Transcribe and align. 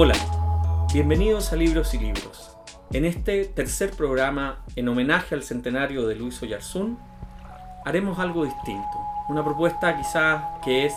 Hola, 0.00 0.14
bienvenidos 0.92 1.52
a 1.52 1.56
Libros 1.56 1.92
y 1.92 1.98
Libros. 1.98 2.56
En 2.92 3.04
este 3.04 3.46
tercer 3.46 3.90
programa, 3.90 4.60
en 4.76 4.88
homenaje 4.88 5.34
al 5.34 5.42
centenario 5.42 6.06
de 6.06 6.14
Luis 6.14 6.40
Oyarzún, 6.40 7.00
haremos 7.84 8.20
algo 8.20 8.44
distinto. 8.44 8.96
Una 9.28 9.42
propuesta 9.42 9.96
quizás 9.96 10.40
que 10.64 10.86
es 10.86 10.94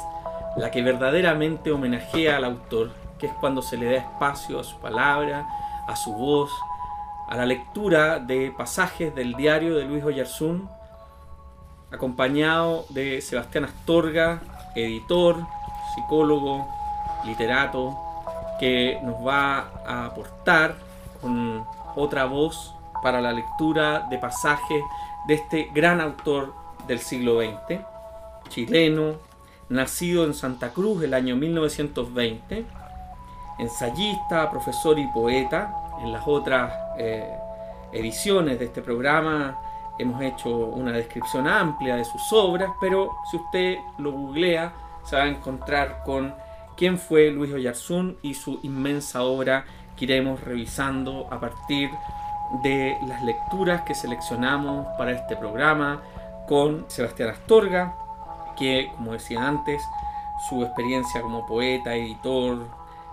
la 0.55 0.69
que 0.69 0.83
verdaderamente 0.83 1.71
homenajea 1.71 2.37
al 2.37 2.43
autor, 2.43 2.91
que 3.17 3.25
es 3.25 3.33
cuando 3.39 3.63
se 3.63 3.75
le 3.75 3.87
da 3.87 3.97
espacio 3.97 4.59
a 4.59 4.63
su 4.63 4.77
palabra, 4.77 5.47
a 5.87 5.95
su 5.95 6.13
voz, 6.13 6.51
a 7.27 7.35
la 7.35 7.47
lectura 7.47 8.19
de 8.19 8.53
pasajes 8.55 9.15
del 9.15 9.33
diario 9.33 9.77
de 9.77 9.85
Luis 9.85 10.03
Oyarzún, 10.03 10.69
acompañado 11.89 12.85
de 12.89 13.19
Sebastián 13.21 13.65
Astorga, 13.65 14.43
editor, 14.75 15.43
psicólogo, 15.95 16.67
literato, 17.25 18.10
que 18.61 18.99
nos 19.01 19.15
va 19.25 19.71
a 19.87 20.05
aportar 20.05 20.75
con 21.19 21.65
otra 21.95 22.25
voz 22.25 22.75
para 23.01 23.19
la 23.19 23.33
lectura 23.33 24.05
de 24.07 24.19
pasajes 24.19 24.83
de 25.27 25.33
este 25.33 25.71
gran 25.73 25.99
autor 25.99 26.53
del 26.87 26.99
siglo 26.99 27.41
XX, 27.41 27.81
chileno, 28.49 29.15
nacido 29.69 30.25
en 30.25 30.35
Santa 30.35 30.69
Cruz 30.69 31.03
el 31.03 31.15
año 31.15 31.35
1920, 31.35 32.65
ensayista, 33.57 34.51
profesor 34.51 34.99
y 34.99 35.07
poeta. 35.07 35.73
En 36.03 36.11
las 36.11 36.27
otras 36.27 36.71
eh, 36.99 37.33
ediciones 37.91 38.59
de 38.59 38.65
este 38.65 38.83
programa 38.83 39.59
hemos 39.97 40.21
hecho 40.21 40.49
una 40.49 40.91
descripción 40.91 41.47
amplia 41.47 41.95
de 41.95 42.05
sus 42.05 42.31
obras, 42.31 42.69
pero 42.79 43.09
si 43.31 43.37
usted 43.37 43.77
lo 43.97 44.11
googlea 44.11 44.71
se 45.03 45.15
va 45.15 45.23
a 45.23 45.27
encontrar 45.27 46.03
con 46.05 46.31
quién 46.77 46.97
fue 46.97 47.31
Luis 47.31 47.53
Oyarzún 47.53 48.17
y 48.21 48.33
su 48.33 48.59
inmensa 48.63 49.23
obra 49.23 49.65
que 49.97 50.05
iremos 50.05 50.41
revisando 50.41 51.27
a 51.31 51.39
partir 51.39 51.89
de 52.63 52.97
las 53.07 53.23
lecturas 53.23 53.81
que 53.83 53.95
seleccionamos 53.95 54.87
para 54.97 55.11
este 55.11 55.35
programa 55.35 56.01
con 56.47 56.85
Sebastián 56.89 57.29
Astorga, 57.29 57.95
que 58.57 58.91
como 58.95 59.13
decía 59.13 59.47
antes, 59.47 59.81
su 60.49 60.63
experiencia 60.63 61.21
como 61.21 61.45
poeta, 61.45 61.95
editor, 61.95 62.67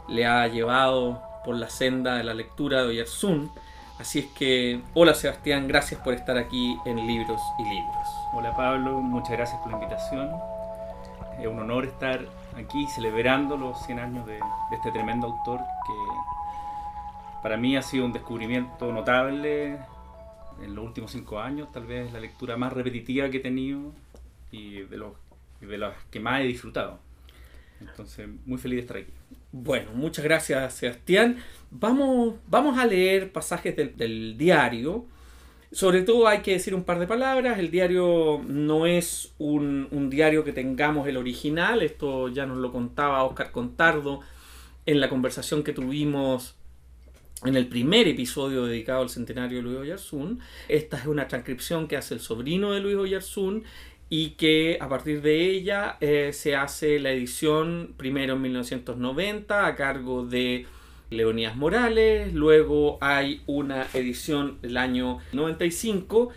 le 0.09 0.27
ha 0.27 0.47
llevado 0.49 1.23
por 1.45 1.57
la 1.57 1.71
senda 1.71 2.17
de 2.17 2.25
la 2.25 2.35
lectura 2.35 2.83
de 2.83 2.89
Oyarzún. 2.89 3.51
Así 4.01 4.21
es 4.21 4.27
que, 4.27 4.81
hola 4.95 5.15
Sebastián, 5.15 5.69
gracias 5.69 6.01
por 6.01 6.15
estar 6.15 6.37
aquí 6.39 6.79
en 6.85 6.97
Libros 7.07 7.41
y 7.59 7.65
Libros. 7.65 8.09
Hola 8.33 8.57
Pablo, 8.57 9.01
muchas 9.01 9.33
gracias 9.33 9.61
por 9.61 9.71
la 9.71 9.79
invitación. 9.79 10.31
Es 11.39 11.47
un 11.47 11.61
honor 11.61 11.85
estar 11.85 12.21
aquí 12.57 12.87
celebrando 12.95 13.57
los 13.57 13.85
100 13.87 13.99
años 13.99 14.27
de, 14.27 14.39
este 14.73 14.91
tremendo 14.93 15.27
autor 15.27 15.61
que 15.87 17.43
para 17.43 17.57
mí 17.57 17.77
ha 17.77 17.83
sido 17.83 18.05
un 18.05 18.13
descubrimiento 18.13 18.93
notable 18.93 19.79
en 20.63 20.75
los 20.75 20.85
últimos 20.85 21.13
5 21.13 21.41
años, 21.41 21.71
tal 21.73 21.87
vez 21.87 22.13
la 22.13 22.21
lectura 22.21 22.57
más 22.57 22.73
repetitiva 22.73 23.31
que 23.31 23.39
he 23.39 23.41
tenido 23.41 23.93
y 24.51 24.81
de 24.83 24.97
los, 24.97 25.13
los 25.61 25.95
que 26.11 26.21
más 26.21 26.41
he 26.41 26.45
disfrutado. 26.45 26.99
Entonces, 27.81 28.29
muy 28.45 28.59
feliz 28.59 28.77
de 28.77 28.81
estar 28.81 28.97
aquí. 28.97 29.13
Bueno, 29.53 29.93
muchas 29.95 30.25
gracias 30.25 30.75
Sebastián. 30.75 31.39
Vamos, 31.71 32.35
vamos 32.49 32.79
a 32.79 32.87
leer 32.87 33.33
pasajes 33.33 33.77
del 33.77 34.37
diario 34.37 35.07
sobre 35.71 36.03
todo 36.03 36.29
hay 36.29 36.41
que 36.41 36.53
decir 36.53 36.75
un 36.75 36.85
par 36.85 36.99
de 36.99 37.07
palabras, 37.07 37.59
el 37.59 37.71
diario 37.71 38.43
no 38.47 38.87
es 38.87 39.35
un, 39.39 40.09
diario 40.11 40.43
que 40.43 40.53
tengamos 40.53 41.07
el 41.09 41.17
original, 41.17 41.83
esto 41.83 42.29
ya 42.29 42.47
nos 42.47 42.59
lo 42.59 42.73
contaba 42.73 43.25
Oscar 43.25 43.53
Contardo 43.53 44.21
en 44.87 45.01
la 45.01 45.11
conversación 45.11 45.63
que 45.63 45.75
tuvimos 45.75 46.55
en 47.45 47.55
el 47.55 47.69
primer 47.69 48.09
episodio 48.09 48.65
dedicado 48.65 49.03
al 49.03 49.11
centenario 49.11 49.59
de 49.59 49.63
Luis 49.63 49.79
Oyarzún. 49.79 50.41
Esta 50.69 50.97
es 50.97 51.07
una 51.07 51.29
transcripción 51.29 51.87
que 51.87 51.97
hace 51.97 52.15
el 52.15 52.21
sobrino 52.21 52.73
de 52.73 52.81
Luis 52.81 52.97
Oyarzún 52.97 53.65
y 54.09 54.31
que 54.31 54.79
a 54.81 54.89
partir 54.89 55.21
de 55.21 55.51
ella 55.51 55.99
eh, 56.01 56.31
se 56.33 56.57
hace 56.57 56.99
la 56.99 57.13
edición 57.13 57.95
primero 57.97 58.35
en 58.35 58.43
1990 58.43 59.67
a 59.67 59.77
cargo 59.77 60.25
de 60.25 60.67
Leonidas 61.11 61.57
Morales, 61.57 62.35
luego 62.35 62.99
hay 63.01 63.43
una 63.47 63.87
edición 63.95 64.61
del 64.61 64.77
año 64.77 65.19
95 65.33 66.31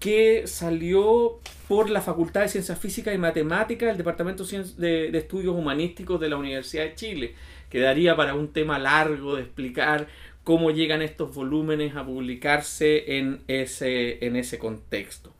que 0.00 0.46
salió 0.46 1.40
por 1.68 1.90
la 1.90 2.00
Facultad 2.00 2.42
de 2.42 2.48
Ciencias 2.48 2.78
Físicas 2.78 3.14
y 3.14 3.18
Matemáticas 3.18 3.88
del 3.88 3.98
Departamento 3.98 4.44
de, 4.44 5.16
Estudios 5.16 5.54
Humanísticos 5.54 6.20
de 6.20 6.28
la 6.28 6.36
Universidad 6.36 6.84
de 6.84 6.94
Chile, 6.94 7.34
que 7.68 7.80
daría 7.80 8.16
para 8.16 8.34
un 8.34 8.52
tema 8.52 8.78
largo 8.78 9.36
de 9.36 9.42
explicar 9.42 10.08
cómo 10.44 10.70
llegan 10.70 11.02
estos 11.02 11.34
volúmenes 11.34 11.94
a 11.94 12.04
publicarse 12.04 13.18
en 13.18 13.42
ese, 13.48 14.24
en 14.24 14.36
ese 14.36 14.58
contexto. 14.58 15.34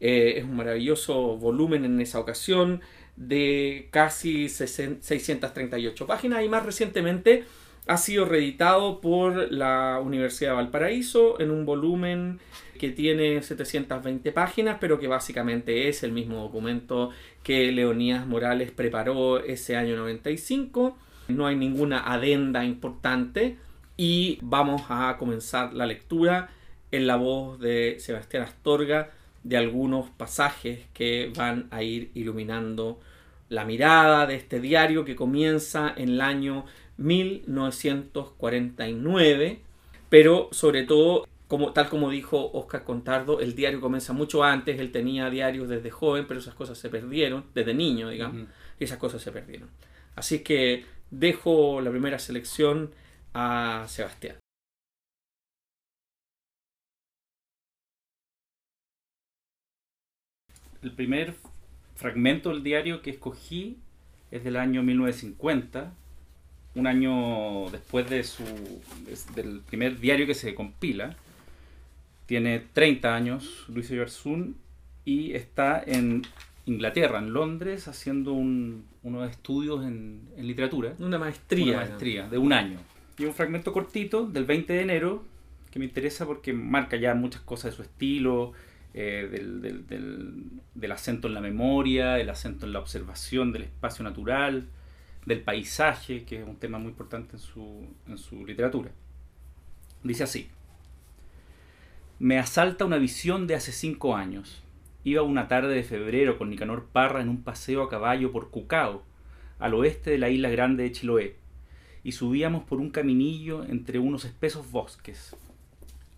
Eh, 0.00 0.34
es 0.36 0.44
un 0.44 0.56
maravilloso 0.56 1.36
volumen 1.36 1.84
en 1.84 2.00
esa 2.00 2.20
ocasión 2.20 2.80
de 3.16 3.88
casi 3.90 4.48
638 4.48 6.06
páginas 6.06 6.44
y 6.44 6.48
más 6.48 6.64
recientemente 6.64 7.44
ha 7.86 7.96
sido 7.96 8.24
reeditado 8.24 9.00
por 9.00 9.52
la 9.52 10.00
Universidad 10.02 10.52
de 10.52 10.56
Valparaíso 10.56 11.40
en 11.40 11.50
un 11.50 11.66
volumen 11.66 12.40
que 12.78 12.90
tiene 12.90 13.42
720 13.42 14.32
páginas, 14.32 14.78
pero 14.80 14.98
que 14.98 15.06
básicamente 15.06 15.88
es 15.88 16.02
el 16.02 16.12
mismo 16.12 16.42
documento 16.42 17.10
que 17.42 17.70
Leonidas 17.72 18.26
Morales 18.26 18.70
preparó 18.70 19.38
ese 19.38 19.76
año 19.76 19.96
95. 19.96 20.96
No 21.28 21.46
hay 21.46 21.56
ninguna 21.56 22.12
adenda 22.12 22.64
importante 22.64 23.58
y 23.96 24.38
vamos 24.42 24.82
a 24.88 25.16
comenzar 25.18 25.74
la 25.74 25.86
lectura 25.86 26.50
en 26.90 27.06
la 27.06 27.16
voz 27.16 27.58
de 27.60 27.96
Sebastián 28.00 28.44
Astorga 28.44 29.10
de 29.42 29.56
algunos 29.58 30.08
pasajes 30.10 30.80
que 30.94 31.30
van 31.36 31.68
a 31.70 31.82
ir 31.82 32.10
iluminando 32.14 32.98
la 33.50 33.64
mirada 33.64 34.26
de 34.26 34.36
este 34.36 34.58
diario 34.58 35.04
que 35.04 35.14
comienza 35.14 35.92
en 35.96 36.10
el 36.10 36.20
año 36.20 36.64
1949, 36.96 39.60
pero 40.08 40.48
sobre 40.52 40.84
todo, 40.84 41.26
como, 41.48 41.72
tal 41.72 41.88
como 41.88 42.10
dijo 42.10 42.50
Oscar 42.52 42.84
Contardo, 42.84 43.40
el 43.40 43.54
diario 43.54 43.80
comienza 43.80 44.12
mucho 44.12 44.44
antes, 44.44 44.78
él 44.78 44.92
tenía 44.92 45.30
diarios 45.30 45.68
desde 45.68 45.90
joven, 45.90 46.26
pero 46.26 46.40
esas 46.40 46.54
cosas 46.54 46.78
se 46.78 46.88
perdieron, 46.88 47.44
desde 47.54 47.74
niño, 47.74 48.10
digamos, 48.10 48.48
y 48.78 48.84
esas 48.84 48.98
cosas 48.98 49.22
se 49.22 49.32
perdieron. 49.32 49.68
Así 50.14 50.40
que 50.40 50.84
dejo 51.10 51.80
la 51.80 51.90
primera 51.90 52.18
selección 52.18 52.90
a 53.32 53.86
Sebastián. 53.88 54.36
El 60.82 60.92
primer 60.92 61.34
fragmento 61.96 62.50
del 62.50 62.62
diario 62.62 63.00
que 63.00 63.10
escogí 63.10 63.78
es 64.30 64.44
del 64.44 64.56
año 64.56 64.82
1950 64.82 65.94
un 66.74 66.86
año 66.86 67.70
después 67.70 68.08
de 68.08 68.24
su, 68.24 68.44
del 69.34 69.60
primer 69.60 70.00
diario 70.00 70.26
que 70.26 70.34
se 70.34 70.54
compila. 70.54 71.16
Tiene 72.26 72.62
30 72.72 73.14
años 73.14 73.64
Luis 73.68 73.90
Iberzún 73.90 74.56
y 75.04 75.34
está 75.34 75.82
en 75.86 76.22
Inglaterra, 76.66 77.18
en 77.18 77.32
Londres, 77.32 77.88
haciendo 77.88 78.32
un, 78.32 78.86
unos 79.02 79.30
estudios 79.30 79.84
en, 79.84 80.22
literatura. 80.38 80.94
Una 80.98 81.18
maestría. 81.18 81.78
Una 81.78 81.86
maestría 81.86 82.28
de 82.28 82.38
un 82.38 82.52
año. 82.52 82.78
Y 83.18 83.26
un 83.26 83.34
fragmento 83.34 83.72
cortito 83.72 84.26
del 84.26 84.44
20 84.44 84.72
de 84.72 84.80
enero 84.80 85.24
que 85.70 85.78
me 85.78 85.84
interesa 85.86 86.24
porque 86.24 86.52
marca 86.52 86.96
ya 86.96 87.14
muchas 87.14 87.42
cosas 87.42 87.72
de 87.72 87.76
su 87.76 87.82
estilo, 87.82 88.52
eh, 88.94 89.28
del, 89.30 89.60
del, 89.60 90.44
del, 90.72 90.92
acento 90.92 91.26
en 91.26 91.34
la 91.34 91.40
memoria, 91.40 92.20
el 92.20 92.30
acento 92.30 92.64
en 92.64 92.72
la 92.72 92.78
observación 92.78 93.52
del 93.52 93.64
espacio 93.64 94.04
natural, 94.04 94.68
del 95.26 95.42
paisaje, 95.42 96.24
que 96.24 96.40
es 96.40 96.46
un 96.46 96.56
tema 96.56 96.78
muy 96.78 96.90
importante 96.90 97.36
en 97.36 97.40
su, 97.40 97.86
en 98.06 98.18
su 98.18 98.44
literatura. 98.44 98.90
Dice 100.02 100.24
así, 100.24 100.48
me 102.18 102.38
asalta 102.38 102.84
una 102.84 102.98
visión 102.98 103.46
de 103.46 103.54
hace 103.54 103.72
cinco 103.72 104.14
años. 104.14 104.62
Iba 105.02 105.22
una 105.22 105.48
tarde 105.48 105.74
de 105.74 105.82
febrero 105.82 106.38
con 106.38 106.48
Nicanor 106.48 106.86
Parra 106.92 107.20
en 107.20 107.28
un 107.28 107.42
paseo 107.42 107.82
a 107.82 107.90
caballo 107.90 108.32
por 108.32 108.50
Cucao, 108.50 109.02
al 109.58 109.74
oeste 109.74 110.10
de 110.10 110.18
la 110.18 110.30
isla 110.30 110.48
grande 110.48 110.84
de 110.84 110.92
Chiloé, 110.92 111.36
y 112.02 112.12
subíamos 112.12 112.64
por 112.64 112.80
un 112.80 112.90
caminillo 112.90 113.64
entre 113.64 113.98
unos 113.98 114.24
espesos 114.24 114.70
bosques. 114.70 115.36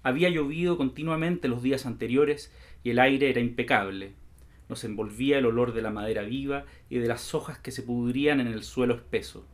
Había 0.03 0.29
llovido 0.29 0.77
continuamente 0.77 1.49
los 1.49 1.63
días 1.63 1.87
anteriores 1.87 2.53
y 2.85 2.91
el 2.91 2.99
aire 2.99 3.31
era 3.31 3.41
impecable, 3.41 4.13
nos 4.69 4.85
envolvía 4.85 5.39
el 5.39 5.47
olor 5.47 5.73
de 5.73 5.83
la 5.83 5.91
madera 5.91 6.23
viva 6.23 6.65
y 6.89 6.99
de 6.99 7.09
las 7.09 7.35
hojas 7.35 7.59
que 7.59 7.71
se 7.71 7.83
pudrían 7.83 8.41
en 8.41 8.49
el 8.49 8.63
suelo 8.63 8.95
espeso. 8.95 9.47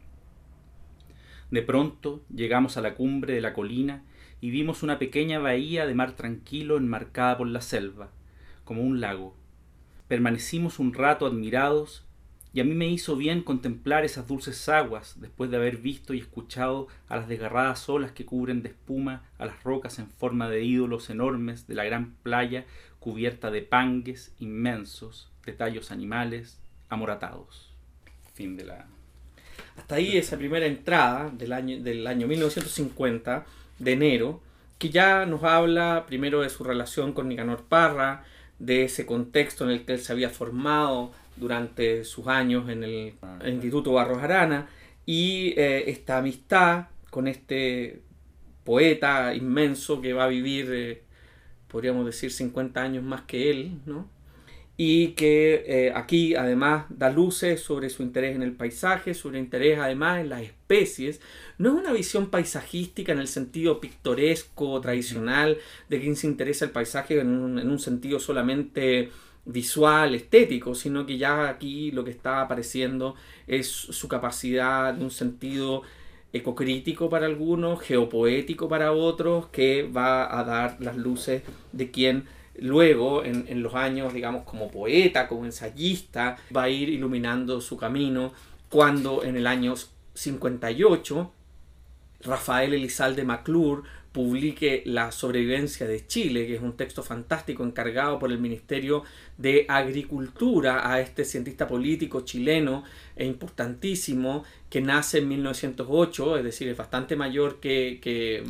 De 1.50 1.62
pronto 1.62 2.24
llegamos 2.34 2.76
a 2.76 2.80
la 2.80 2.94
cumbre 2.94 3.34
de 3.34 3.40
la 3.40 3.52
colina 3.52 4.04
y 4.40 4.50
vimos 4.50 4.82
una 4.82 4.98
pequeña 4.98 5.38
bahía 5.38 5.86
de 5.86 5.94
mar 5.94 6.12
tranquilo 6.12 6.76
enmarcada 6.76 7.36
por 7.36 7.46
la 7.46 7.60
selva, 7.60 8.10
como 8.64 8.82
un 8.82 9.00
lago. 9.00 9.36
Permanecimos 10.08 10.78
un 10.78 10.94
rato 10.94 11.26
admirados 11.26 12.06
y 12.54 12.60
a 12.60 12.64
mí 12.64 12.74
me 12.74 12.88
hizo 12.88 13.16
bien 13.16 13.42
contemplar 13.42 14.04
esas 14.04 14.28
dulces 14.28 14.68
aguas 14.68 15.14
después 15.20 15.50
de 15.50 15.56
haber 15.56 15.78
visto 15.78 16.12
y 16.12 16.18
escuchado 16.18 16.88
a 17.08 17.16
las 17.16 17.28
desgarradas 17.28 17.88
olas 17.88 18.12
que 18.12 18.26
cubren 18.26 18.62
de 18.62 18.68
espuma 18.68 19.22
a 19.38 19.46
las 19.46 19.62
rocas 19.62 19.98
en 19.98 20.08
forma 20.08 20.50
de 20.50 20.62
ídolos 20.62 21.08
enormes 21.08 21.66
de 21.66 21.74
la 21.74 21.84
gran 21.84 22.14
playa 22.22 22.66
cubierta 23.00 23.50
de 23.50 23.62
pangues 23.62 24.34
inmensos, 24.38 25.30
de 25.46 25.52
tallos 25.52 25.90
animales 25.90 26.60
amoratados. 26.90 27.72
Fin 28.34 28.56
de 28.56 28.64
la... 28.64 28.86
Hasta 29.76 29.94
ahí 29.94 30.18
esa 30.18 30.36
primera 30.36 30.66
entrada 30.66 31.30
del 31.30 31.54
año, 31.54 31.82
del 31.82 32.06
año 32.06 32.26
1950, 32.26 33.46
de 33.78 33.92
enero, 33.92 34.42
que 34.78 34.90
ya 34.90 35.24
nos 35.24 35.42
habla 35.42 36.04
primero 36.06 36.42
de 36.42 36.50
su 36.50 36.64
relación 36.64 37.14
con 37.14 37.28
Nicanor 37.28 37.64
Parra, 37.64 38.24
de 38.58 38.84
ese 38.84 39.06
contexto 39.06 39.64
en 39.64 39.70
el 39.70 39.84
que 39.84 39.94
él 39.94 40.00
se 40.00 40.12
había 40.12 40.30
formado 40.30 41.12
durante 41.36 42.04
sus 42.04 42.26
años 42.26 42.68
en 42.68 42.84
el, 42.84 43.14
Instituto 43.46 43.92
Barros 43.92 44.22
Arana 44.22 44.68
y 45.06 45.54
eh, 45.56 45.90
esta 45.90 46.18
amistad 46.18 46.86
con 47.10 47.28
este 47.28 48.02
poeta 48.64 49.34
inmenso 49.34 50.00
que 50.00 50.12
va 50.12 50.24
a 50.24 50.28
vivir, 50.28 50.68
eh, 50.72 51.02
podríamos 51.68 52.06
decir, 52.06 52.30
50 52.30 52.80
años 52.80 53.04
más 53.04 53.22
que 53.22 53.50
él, 53.50 53.80
¿no? 53.86 54.08
y 54.76 55.08
que 55.08 55.64
eh, 55.66 55.92
aquí 55.94 56.34
además 56.34 56.86
da 56.88 57.10
luces 57.10 57.60
sobre 57.60 57.90
su 57.90 58.02
interés 58.02 58.34
en 58.34 58.42
el 58.42 58.52
paisaje, 58.52 59.14
sobre 59.14 59.38
interés 59.38 59.78
además 59.78 60.20
en 60.20 60.30
las 60.30 60.42
especies. 60.42 61.20
No 61.58 61.74
es 61.74 61.84
una 61.84 61.92
visión 61.92 62.30
paisajística 62.30 63.12
en 63.12 63.18
el 63.18 63.28
sentido 63.28 63.80
pictoresco, 63.80 64.80
tradicional, 64.80 65.58
de 65.88 66.00
quien 66.00 66.16
se 66.16 66.26
interesa 66.26 66.64
el 66.64 66.70
paisaje 66.70 67.20
en 67.20 67.28
un 67.28 67.78
sentido 67.78 68.18
solamente 68.18 69.10
visual, 69.44 70.14
estético, 70.14 70.74
sino 70.74 71.04
que 71.04 71.18
ya 71.18 71.48
aquí 71.48 71.90
lo 71.90 72.04
que 72.04 72.10
está 72.10 72.42
apareciendo 72.42 73.14
es 73.46 73.68
su 73.68 74.08
capacidad 74.08 74.94
de 74.94 75.04
un 75.04 75.10
sentido 75.10 75.82
ecocrítico 76.32 77.10
para 77.10 77.26
algunos, 77.26 77.80
geopoético 77.80 78.68
para 78.68 78.92
otros, 78.92 79.46
que 79.48 79.82
va 79.82 80.38
a 80.38 80.44
dar 80.44 80.76
las 80.80 80.96
luces 80.96 81.42
de 81.72 81.90
quien 81.90 82.24
luego, 82.56 83.24
en, 83.24 83.46
en 83.48 83.62
los 83.62 83.74
años, 83.74 84.12
digamos, 84.14 84.44
como 84.44 84.70
poeta, 84.70 85.28
como 85.28 85.44
ensayista, 85.44 86.36
va 86.54 86.64
a 86.64 86.68
ir 86.68 86.88
iluminando 86.88 87.60
su 87.60 87.76
camino, 87.76 88.32
cuando 88.68 89.22
en 89.24 89.36
el 89.36 89.46
año 89.46 89.74
58 90.14 91.32
Rafael 92.24 92.74
Elizalde 92.74 93.24
McClure 93.24 93.82
publique 94.12 94.82
La 94.84 95.10
sobrevivencia 95.10 95.86
de 95.86 96.06
Chile, 96.06 96.46
que 96.46 96.56
es 96.56 96.62
un 96.62 96.76
texto 96.76 97.02
fantástico 97.02 97.64
encargado 97.64 98.18
por 98.18 98.30
el 98.30 98.38
Ministerio 98.38 99.04
de 99.38 99.64
Agricultura 99.68 100.90
a 100.90 101.00
este 101.00 101.24
cientista 101.24 101.66
político 101.66 102.20
chileno 102.20 102.84
e 103.16 103.24
importantísimo 103.24 104.44
que 104.68 104.80
nace 104.80 105.18
en 105.18 105.28
1908, 105.28 106.38
es 106.38 106.44
decir, 106.44 106.68
es 106.68 106.76
bastante 106.76 107.16
mayor 107.16 107.60
que, 107.60 107.98
que, 108.00 108.44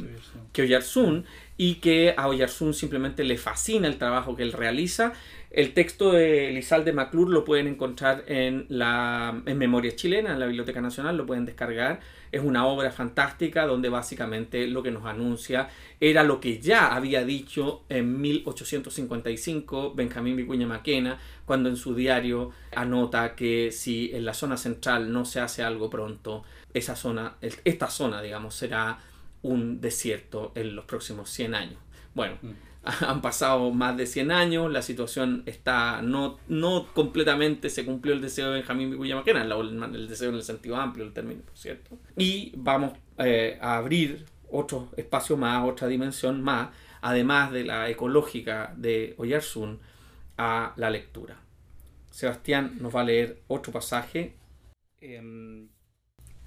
que 0.53 0.63
Oyarzún 0.63 1.25
y 1.63 1.77
que 1.77 2.13
a 2.17 2.27
Oyarzún 2.27 2.75
simplemente 2.75 3.23
le 3.23 3.39
fascina 3.39 3.87
el 3.87 3.97
trabajo 3.97 4.35
que 4.35 4.43
él 4.43 4.53
realiza 4.53 5.13
el 5.53 5.75
texto 5.75 6.13
de 6.13 6.49
Elizalde 6.49 6.95
McClure 6.95 7.31
lo 7.31 7.45
pueden 7.45 7.67
encontrar 7.67 8.25
en, 8.27 8.65
la, 8.71 9.43
en 9.45 9.59
Memoria 9.59 9.95
Chilena, 9.95 10.33
en 10.33 10.41
la 10.41 10.47
Biblioteca 10.47 10.81
Nacional, 10.81 11.19
lo 11.19 11.27
pueden 11.27 11.45
descargar. 11.45 12.01
Es 12.33 12.43
una 12.43 12.65
obra 12.65 12.91
fantástica 12.91 13.67
donde 13.67 13.91
básicamente 13.91 14.67
lo 14.67 14.83
que 14.83 14.91
nos 14.91 15.05
anuncia 15.05 15.69
era 16.01 16.23
lo 16.23 16.41
que 16.41 16.59
ya 16.59 16.95
había 16.95 17.23
dicho 17.27 17.83
en 17.91 18.19
1855 18.19 19.93
Benjamín 19.95 20.37
Vicuña 20.37 20.67
Maquena, 20.67 21.19
cuando 21.45 21.69
en 21.69 21.77
su 21.77 21.95
diario 21.95 22.53
anota 22.75 23.35
que 23.35 23.73
si 23.73 24.11
en 24.15 24.25
la 24.25 24.33
zona 24.33 24.57
central 24.57 25.13
no 25.13 25.27
se 25.27 25.41
hace 25.41 25.63
algo 25.63 25.91
pronto, 25.91 26.45
esa 26.73 26.97
zona, 26.97 27.35
esta 27.43 27.91
zona, 27.91 28.23
digamos, 28.23 28.55
será 28.55 28.99
un 29.43 29.81
desierto 29.81 30.53
en 30.55 30.75
los 30.75 30.85
próximos 30.85 31.31
100 31.31 31.55
años. 31.55 31.79
Bueno, 32.15 32.39
mm. 32.43 32.51
han 33.05 33.23
pasado 33.23 33.71
más 33.71 33.97
de 33.97 34.07
100 34.07 34.33
años, 34.33 34.73
la 34.73 34.83
situación 34.83 35.43
está, 35.47 36.03
no, 36.03 36.39
no 36.49 36.89
completamente 36.95 37.71
se 37.71 37.85
cumplió 37.85 38.15
el 38.15 38.21
deseo 38.21 38.51
de 38.51 38.59
Benjamín 38.59 38.91
Vicuña 38.91 39.17
Maquena, 39.17 39.43
el, 39.43 40.09
deseo 40.09 40.31
en 40.31 40.37
el 40.37 40.43
sentido 40.43 40.77
amplio 40.77 41.05
del 41.05 41.15
término, 41.15 41.43
por 41.43 41.57
cierto. 41.57 41.99
Y 42.17 42.53
vamos 42.57 42.93
eh, 43.19 43.59
a 43.61 43.77
abrir 43.77 44.27
otro 44.51 44.89
espacio 44.97 45.37
más, 45.37 45.65
otra 45.69 45.87
dimensión 45.87 46.43
más, 46.43 46.71
además 47.01 47.53
de 47.53 47.65
la 47.65 47.89
ecológica 47.89 48.75
de 48.77 49.15
Oyarzún, 49.19 49.81
a 50.39 50.73
la 50.77 50.91
lectura. 50.91 51.37
Sebastián 52.11 52.79
nos 52.81 52.95
va 52.95 53.03
a 53.03 53.05
leer 53.05 53.43
otro 53.49 53.73
pasaje. 53.73 54.35
Em, 55.01 55.69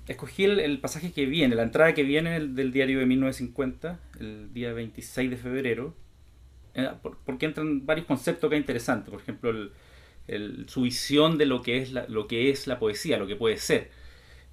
escogí 0.07 0.43
el, 0.43 0.79
pasaje 0.79 1.11
que 1.11 1.25
viene, 1.25 1.55
la 1.55 1.63
entrada 1.63 1.93
que 1.93 2.03
viene 2.03 2.39
del 2.39 2.71
diario 2.71 2.99
de 2.99 3.05
1950, 3.05 3.99
el 4.19 4.53
día 4.53 4.73
26 4.73 5.29
de 5.31 5.37
febrero, 5.37 5.95
eh, 6.75 6.89
porque 7.25 7.45
entran 7.45 7.85
varios 7.85 8.05
conceptos 8.05 8.49
que 8.49 8.55
es 8.55 8.61
interesantes. 8.61 9.09
Por 9.09 9.21
ejemplo, 9.21 9.69
su 10.67 10.81
visión 10.81 11.37
de 11.37 11.45
lo 11.45 11.61
que, 11.61 11.77
es 11.77 11.91
la, 11.91 12.05
lo 12.07 12.27
que 12.27 12.49
es 12.49 12.67
la 12.67 12.79
poesía, 12.79 13.17
lo 13.17 13.27
que 13.27 13.35
puede 13.35 13.57
ser. 13.57 13.89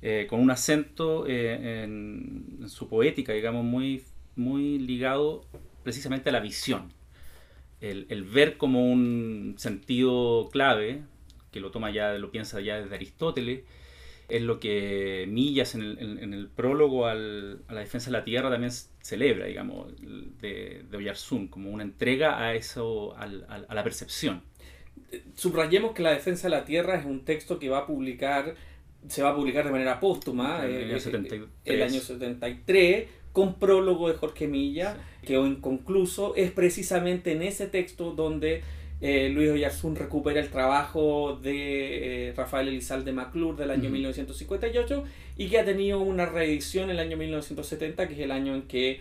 Eh, 0.05 0.27
con 0.29 0.41
un 0.41 0.51
acento 0.51 1.27
eh, 1.29 1.85
en, 1.85 2.65
su 2.67 2.89
poética, 2.89 3.33
digamos, 3.33 3.65
muy, 3.65 4.03
muy 4.35 4.79
ligado 4.79 5.47
precisamente 5.85 6.31
a 6.31 6.33
la 6.33 6.41
visión. 6.41 6.93
El, 7.81 8.07
el, 8.09 8.25
ver 8.25 8.57
como 8.57 8.85
un 8.91 9.55
sentido 9.59 10.49
clave, 10.51 11.03
que 11.53 11.61
lo 11.61 11.71
toma 11.71 11.91
ya, 11.91 12.15
lo 12.15 12.31
piensa 12.31 12.61
ya 12.61 12.81
desde 12.81 12.95
Aristóteles, 12.95 13.63
es 14.33 14.41
lo 14.41 14.59
que 14.59 15.27
Millas 15.29 15.75
en 15.75 15.83
el, 15.83 16.49
prólogo 16.49 17.07
a 17.07 17.15
la 17.15 17.81
defensa 17.81 18.07
de 18.07 18.13
la 18.13 18.25
tierra 18.25 18.49
también 18.51 18.73
celebra, 19.03 19.45
digamos, 19.45 19.93
de, 20.41 20.85
de 20.91 20.97
Oyarzún, 20.97 21.49
como 21.49 21.71
una 21.71 21.83
entrega 21.83 22.43
a 22.43 22.55
eso, 22.55 23.15
a, 23.15 23.27
la 23.27 23.85
percepción. 23.85 24.43
Subrayemos 25.35 25.93
que 25.93 26.03
la 26.03 26.13
defensa 26.13 26.49
de 26.49 26.51
la 26.51 26.65
tierra 26.65 26.99
es 26.99 27.05
un 27.05 27.27
texto 27.27 27.59
que 27.59 27.69
va 27.69 27.81
a 27.81 27.87
publicar, 27.87 28.55
se 29.07 29.23
va 29.23 29.31
a 29.31 29.37
publicar 29.37 29.67
de 29.67 29.73
manera 29.73 30.01
póstuma, 30.01 30.65
en 30.65 30.77
el, 30.77 30.91
año, 30.93 31.01
73. 31.01 31.43
Eh, 31.43 31.75
el 31.75 31.83
año 31.83 32.01
73, 32.01 33.09
con 33.33 33.59
prólogo 33.59 34.09
de 34.09 34.15
Jorge 34.15 34.49
Milla, 34.49 34.97
que 35.21 35.29
quedó 35.29 35.47
inconcluso, 35.47 36.35
es 36.37 36.51
precisamente 36.53 37.33
en 37.33 37.43
ese 37.43 37.67
texto 37.67 38.13
donde 38.13 38.63
eh, 39.03 39.31
Luis 39.31 39.51
Oyarzún 39.51 39.97
recupera 39.97 40.39
el 40.39 40.49
trabajo 40.49 41.37
de 41.43 42.29
eh, 42.29 42.33
Rafael 42.37 42.69
Elizalde 42.69 43.11
McClure 43.11 43.59
del 43.59 43.73
año 43.73 43.91
1958 43.91 45.03
y 45.37 45.49
que 45.49 45.59
ha 45.59 45.65
tenido 45.65 45.99
una 45.99 46.25
reedición 46.27 46.85
en 46.85 46.91
el 46.91 47.01
año 47.01 47.17
1970, 47.17 48.07
que 48.07 48.15
es 48.15 48.21
el 48.21 48.31
año 48.31 48.55
en 48.55 48.63
que 48.63 49.01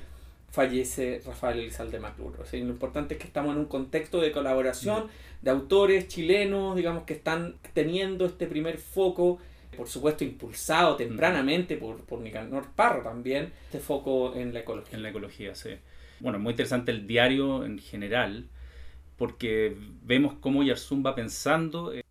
fallece 0.49 1.21
Rafael 1.23 1.59
Elizalde 1.59 1.99
McClure. 1.99 2.39
lo 2.51 2.71
importante 2.71 3.13
es 3.13 3.19
que 3.19 3.27
estamos 3.27 3.53
en 3.53 3.59
un 3.59 3.65
contexto 3.65 4.19
de 4.19 4.31
colaboración 4.31 5.05
de 5.43 5.51
autores 5.51 6.07
chilenos, 6.07 6.75
digamos, 6.75 7.03
que 7.03 7.13
están 7.13 7.57
teniendo 7.73 8.25
este 8.25 8.47
primer 8.47 8.79
foco, 8.79 9.37
por 9.77 9.87
supuesto 9.87 10.23
impulsado 10.23 10.95
tempranamente 10.95 11.77
por, 11.77 11.97
por 12.05 12.21
Nicanor 12.21 12.65
Parro 12.75 13.03
también, 13.03 13.53
este 13.65 13.79
foco 13.79 14.33
en 14.35 14.51
la 14.51 14.61
ecología. 14.61 14.97
En 14.97 15.03
la 15.03 15.09
ecología, 15.09 15.53
sí. 15.53 15.69
Bueno, 16.19 16.39
muy 16.39 16.51
interesante 16.51 16.91
el 16.91 17.05
diario 17.05 17.63
en 17.63 17.77
general 17.77 18.47
porque 19.21 19.77
vemos 20.01 20.33
cómo 20.39 20.63
Yarzún 20.63 21.03
va 21.05 21.13
pensando 21.13 21.93
eh, 21.93 22.03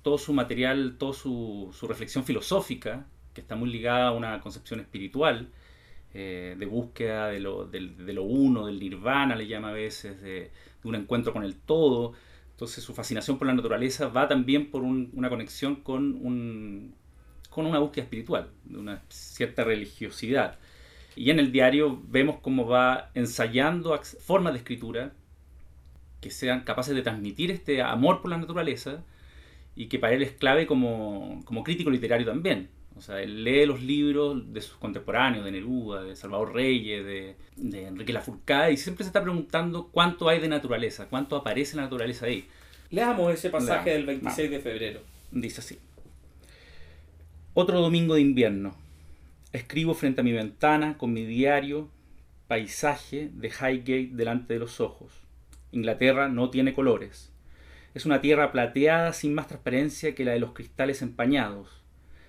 todo 0.00 0.16
su 0.16 0.32
material, 0.32 0.96
toda 0.98 1.12
su, 1.12 1.70
reflexión 1.86 2.24
filosófica, 2.24 3.04
que 3.34 3.42
está 3.42 3.56
muy 3.56 3.68
ligada 3.68 4.08
a 4.08 4.12
una 4.12 4.40
concepción 4.40 4.80
espiritual, 4.80 5.50
eh, 6.14 6.56
de 6.58 6.64
búsqueda 6.64 7.26
de 7.28 7.40
lo, 7.40 8.22
uno, 8.22 8.64
del 8.64 8.80
nirvana, 8.80 9.36
le 9.36 9.46
llama 9.46 9.68
a 9.68 9.72
veces, 9.72 10.22
de, 10.22 10.50
un 10.82 10.94
encuentro 10.94 11.34
con 11.34 11.44
el 11.44 11.56
todo. 11.56 12.14
Entonces 12.52 12.82
su 12.82 12.94
fascinación 12.94 13.36
por 13.36 13.48
la 13.48 13.52
naturaleza 13.52 14.08
va 14.08 14.26
también 14.26 14.70
por 14.70 14.80
una 14.80 15.28
conexión 15.28 15.76
con, 15.76 16.94
con 17.50 17.66
una 17.66 17.80
búsqueda 17.80 18.04
espiritual, 18.04 18.48
de 18.64 18.78
una 18.78 19.02
cierta 19.10 19.62
religiosidad. 19.62 20.58
Y 21.16 21.28
en 21.28 21.38
el 21.38 21.52
diario 21.52 22.00
vemos 22.08 22.38
cómo 22.40 22.66
va 22.66 23.10
ensayando 23.12 24.00
formas 24.20 24.54
de 24.54 24.60
escritura 24.60 25.12
que 26.26 26.32
sean 26.32 26.64
capaces 26.64 26.92
de 26.92 27.02
transmitir 27.02 27.52
este 27.52 27.82
amor 27.82 28.20
por 28.20 28.32
la 28.32 28.38
naturaleza 28.38 29.04
y 29.76 29.86
que 29.86 30.00
para 30.00 30.12
él 30.12 30.22
es 30.22 30.32
clave 30.32 30.66
como, 30.66 31.44
crítico 31.64 31.88
literario 31.88 32.26
también. 32.26 32.68
O 32.96 33.00
sea, 33.00 33.22
él 33.22 33.44
lee 33.44 33.64
los 33.64 33.80
libros 33.80 34.52
de 34.52 34.60
sus 34.60 34.76
contemporáneos, 34.78 35.44
de 35.44 35.52
Neruda, 35.52 36.02
de 36.02 36.16
Salvador 36.16 36.52
Reyes, 36.52 37.04
de, 37.04 37.36
de 37.54 37.86
Enrique 37.86 38.12
Lafourcade, 38.12 38.72
y 38.72 38.76
siempre 38.76 39.04
se 39.04 39.10
está 39.10 39.22
preguntando 39.22 39.88
cuánto 39.92 40.28
hay 40.28 40.40
de 40.40 40.48
naturaleza, 40.48 41.06
cuánto 41.08 41.36
aparece 41.36 41.76
la 41.76 41.82
naturaleza 41.82 42.26
ahí. 42.26 42.48
Leamos 42.90 43.32
ese 43.32 43.50
pasaje 43.50 43.90
del 43.90 44.06
26 44.06 44.50
de 44.50 44.58
febrero. 44.58 45.00
Dice 45.30 45.60
así. 45.60 45.78
Otro 47.54 47.80
domingo 47.80 48.14
de 48.14 48.22
invierno. 48.22 48.74
Escribo 49.52 49.94
frente 49.94 50.22
a 50.22 50.24
mi 50.24 50.32
ventana 50.32 50.98
con 50.98 51.12
mi 51.12 51.24
diario, 51.24 51.88
paisaje 52.48 53.30
de 53.32 53.48
Highgate 53.48 54.10
delante 54.12 54.54
de 54.54 54.60
los 54.60 54.80
ojos. 54.80 55.25
Inglaterra 55.76 56.28
no 56.28 56.50
tiene 56.50 56.74
colores. 56.74 57.32
Es 57.94 58.06
una 58.06 58.20
tierra 58.20 58.50
plateada 58.50 59.12
sin 59.12 59.34
más 59.34 59.46
transparencia 59.46 60.14
que 60.14 60.24
la 60.24 60.32
de 60.32 60.40
los 60.40 60.52
cristales 60.52 61.02
empañados. 61.02 61.82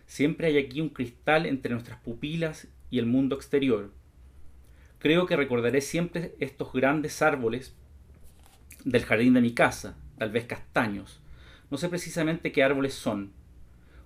Siempre 0.05 0.47
hay 0.47 0.57
aquí 0.57 0.81
un 0.81 0.89
cristal 0.89 1.45
entre 1.45 1.73
nuestras 1.73 1.99
pupilas 2.01 2.67
y 2.89 2.99
el 2.99 3.05
mundo 3.05 3.35
exterior. 3.35 3.91
Creo 4.99 5.25
que 5.25 5.35
recordaré 5.35 5.81
siempre 5.81 6.35
estos 6.39 6.73
grandes 6.73 7.21
árboles 7.21 7.75
del 8.83 9.03
jardín 9.03 9.33
de 9.33 9.41
mi 9.41 9.53
casa, 9.53 9.97
tal 10.17 10.31
vez 10.31 10.45
castaños. 10.45 11.21
No 11.69 11.77
sé 11.77 11.89
precisamente 11.89 12.51
qué 12.51 12.63
árboles 12.63 12.93
son. 12.93 13.33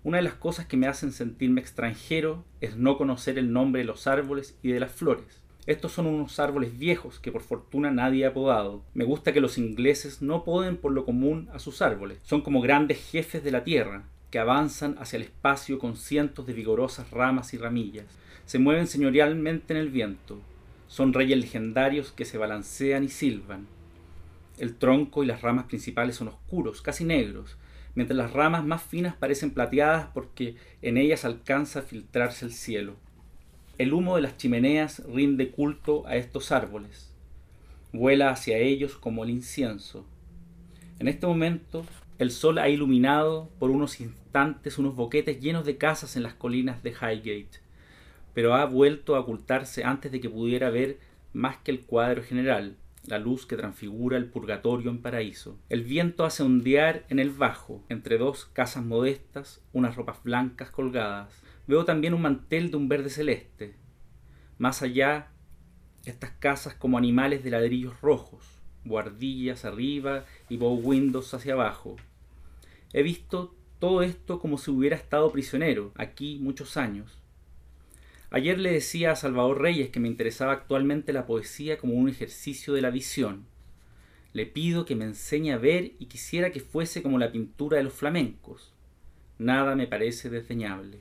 Una 0.04 0.18
de 0.18 0.24
las 0.24 0.34
cosas 0.34 0.66
que 0.66 0.78
me 0.78 0.88
hacen 0.88 1.12
sentirme 1.12 1.62
extranjero 1.62 2.46
es 2.60 2.76
no 2.76 2.98
conocer 2.98 3.38
el 3.38 3.54
nombre 3.54 3.82
de 3.82 3.86
los 3.86 4.08
árboles 4.08 4.58
y 4.64 4.72
de 4.72 4.80
las 4.80 4.92
flores. 4.92 5.42
Estos 5.68 5.91
son 5.91 6.08
unos 6.08 6.39
árboles 6.39 6.80
viejos 6.80 7.20
que 7.20 7.32
por 7.32 7.44
fortuna 7.44 7.91
nadie 7.91 8.25
ha 8.25 8.34
podado. 8.34 8.82
Me 8.96 9.03
gusta 9.03 9.32
que 9.32 9.41
los 9.41 9.60
ingleses 9.60 10.22
no 10.24 10.44
poden 10.44 10.75
por 10.75 10.91
lo 10.91 11.06
común 11.06 11.50
a 11.53 11.60
sus 11.60 11.84
árboles. 11.84 12.18
Son 12.24 12.41
como 12.41 12.62
grandes 12.62 12.98
jefes 13.12 13.44
de 13.44 13.51
la 13.51 13.63
tierra, 13.63 14.03
que 14.32 14.39
avanzan 14.39 14.96
hacia 14.98 15.18
el 15.18 15.24
espacio 15.24 15.77
con 15.77 15.98
cientos 15.98 16.48
de 16.48 16.53
vigorosas 16.53 17.12
ramas 17.12 17.53
y 17.53 17.58
ramillas. 17.58 18.06
Se 18.46 18.58
mueven 18.58 18.88
señorialmente 18.88 19.74
en 19.74 19.80
el 19.80 19.89
viento. 19.89 20.39
Son 20.88 21.13
reyes 21.13 21.38
legendarios 21.38 22.12
que 22.12 22.25
se 22.25 22.39
balancean 22.39 23.03
y 23.03 23.10
silban. 23.10 23.68
El 24.58 24.75
tronco 24.75 25.24
y 25.24 25.27
las 25.27 25.44
ramas 25.44 25.65
principales 25.65 26.15
son 26.15 26.30
oscuros, 26.30 26.82
casi 26.82 27.06
negros, 27.06 27.58
mientras 27.94 28.18
las 28.18 28.34
ramas 28.34 28.65
más 28.65 28.82
finas 28.82 29.15
parecen 29.15 29.51
plateadas 29.51 30.08
porque 30.13 30.56
en 30.82 30.98
ellas 30.98 31.24
alcanza 31.24 31.80
a 31.80 31.84
filtrarse 31.84 32.46
el 32.46 32.51
cielo. 32.51 32.96
El 33.82 33.94
humo 33.94 34.16
de 34.16 34.22
las 34.22 34.38
chimeneas 34.38 35.02
rinde 35.12 35.50
culto 35.50 36.06
a 36.06 36.16
estos 36.16 36.52
árboles. 36.52 37.12
Vuela 37.92 38.30
hacia 38.30 38.60
ellos 38.60 38.96
como 38.96 39.24
el 39.24 39.32
incienso. 39.32 40.06
En 41.00 41.08
este 41.08 41.26
momento, 41.26 41.84
el 42.20 42.30
sol 42.30 42.60
ha 42.60 42.70
iluminado 42.70 43.50
por 43.58 43.72
unos 43.72 44.00
instantes 44.00 44.78
unos 44.78 44.96
boquetes 44.96 45.42
llenos 45.42 45.66
de 45.66 45.78
casas 45.78 46.16
en 46.16 46.22
las 46.22 46.36
colinas 46.36 46.84
de 46.84 46.92
Highgate, 46.92 47.58
pero 48.36 48.54
ha 48.54 48.66
vuelto 48.66 49.16
a 49.16 49.22
ocultarse 49.22 49.84
antes 49.84 50.12
de 50.12 50.22
que 50.22 50.30
pudiera 50.30 50.70
ver 50.70 51.00
más 51.34 51.58
que 51.58 51.72
el 51.72 51.80
cuadro 51.80 52.22
general, 52.22 52.76
la 53.08 53.18
luz 53.18 53.48
que 53.48 53.58
transfigura 53.58 54.16
el 54.16 54.26
purgatorio 54.26 54.92
en 54.92 55.02
paraíso. 55.02 55.58
El 55.70 55.82
viento 55.82 56.24
hace 56.24 56.44
ondear 56.44 57.04
en 57.10 57.18
el 57.18 57.32
bajo, 57.32 57.82
entre 57.90 58.20
dos 58.20 58.46
casas 58.46 58.86
modestas, 58.86 59.60
unas 59.74 59.96
ropas 59.96 60.22
blancas 60.24 60.70
colgadas. 60.70 61.34
Veo 61.72 61.86
también 61.86 62.13
un 62.13 62.22
mantel 62.22 62.70
de 62.70 62.75
un 62.75 62.90
verde 62.90 63.10
celeste. 63.10 63.75
Más 64.58 64.82
allá, 64.82 65.32
estas 66.04 66.32
casas 66.32 66.74
como 66.74 66.98
animales 66.98 67.46
de 67.46 67.50
ladrillos 67.50 68.01
rojos, 68.01 68.44
guardillas 68.84 69.63
arriba 69.63 70.25
y 70.50 70.58
bow 70.58 70.75
windows 70.75 71.34
hacia 71.34 71.54
abajo. 71.54 71.96
He 72.92 73.04
visto 73.04 73.56
todo 73.80 74.01
esto 74.01 74.38
como 74.42 74.58
si 74.58 74.70
hubiera 74.70 74.98
estado 74.98 75.32
prisionero 75.32 75.94
aquí 75.96 76.40
muchos 76.42 76.75
años. 76.75 77.22
Ayer 78.32 78.60
le 78.60 78.74
decía 78.74 79.13
a 79.13 79.16
Salvador 79.16 79.62
Reyes 79.62 79.92
que 79.92 80.01
me 80.01 80.10
interesaba 80.10 80.51
actualmente 80.51 81.13
la 81.13 81.25
poesía 81.25 81.78
como 81.78 81.94
un 81.94 82.10
ejercicio 82.10 82.74
de 82.74 82.82
la 82.82 82.90
visión. 82.90 83.46
Le 84.34 84.46
pido 84.46 84.84
que 84.84 84.98
me 84.98 85.06
enseñe 85.06 85.54
a 85.54 85.58
ver 85.58 85.94
y 86.00 86.08
quisiera 86.08 86.51
que 86.51 86.60
fuese 86.60 87.01
como 87.01 87.18
la 87.18 87.32
pintura 87.32 87.78
de 87.78 87.86
los 87.86 87.94
flamencos. 87.94 88.74
Nada 89.40 89.78
me 89.78 89.88
parece 89.88 90.30
desdeñable. 90.30 91.00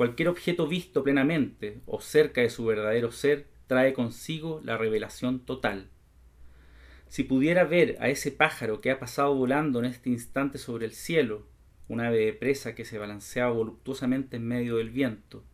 Cualquier 0.00 0.30
objeto 0.30 0.66
visto 0.66 1.02
plenamente 1.04 1.82
o 1.84 2.00
cerca 2.00 2.40
de 2.40 2.48
su 2.48 2.64
verdadero 2.64 3.12
ser 3.12 3.48
trae 3.66 3.92
consigo 3.92 4.62
la 4.64 4.78
revelación 4.78 5.40
total. 5.40 5.90
Si 7.08 7.22
pudiera 7.22 7.64
ver 7.64 7.98
a 8.00 8.08
ese 8.08 8.32
pájaro 8.32 8.80
que 8.80 8.90
ha 8.90 8.98
pasado 8.98 9.34
volando 9.34 9.78
en 9.78 9.84
este 9.84 10.08
instante 10.08 10.56
sobre 10.56 10.86
el 10.86 10.92
cielo, 10.92 11.46
un 11.86 12.00
ave 12.00 12.24
de 12.24 12.32
presa 12.32 12.74
que 12.74 12.86
se 12.86 12.96
balanceaba 12.96 13.52
voluptuosamente 13.52 14.38
en 14.38 14.48
medio 14.48 14.78
del 14.78 14.88
viento, 14.88 15.44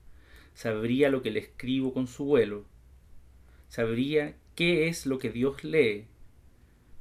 sabría 0.55 1.09
lo 1.11 1.23
que 1.23 1.33
le 1.33 1.41
escribo 1.41 1.93
con 1.93 2.07
su 2.07 2.25
vuelo, 2.25 2.67
sabría 3.67 4.37
qué 4.55 4.87
es 4.87 5.07
lo 5.07 5.19
que 5.19 5.33
Dios 5.33 5.65
lee. 5.65 6.07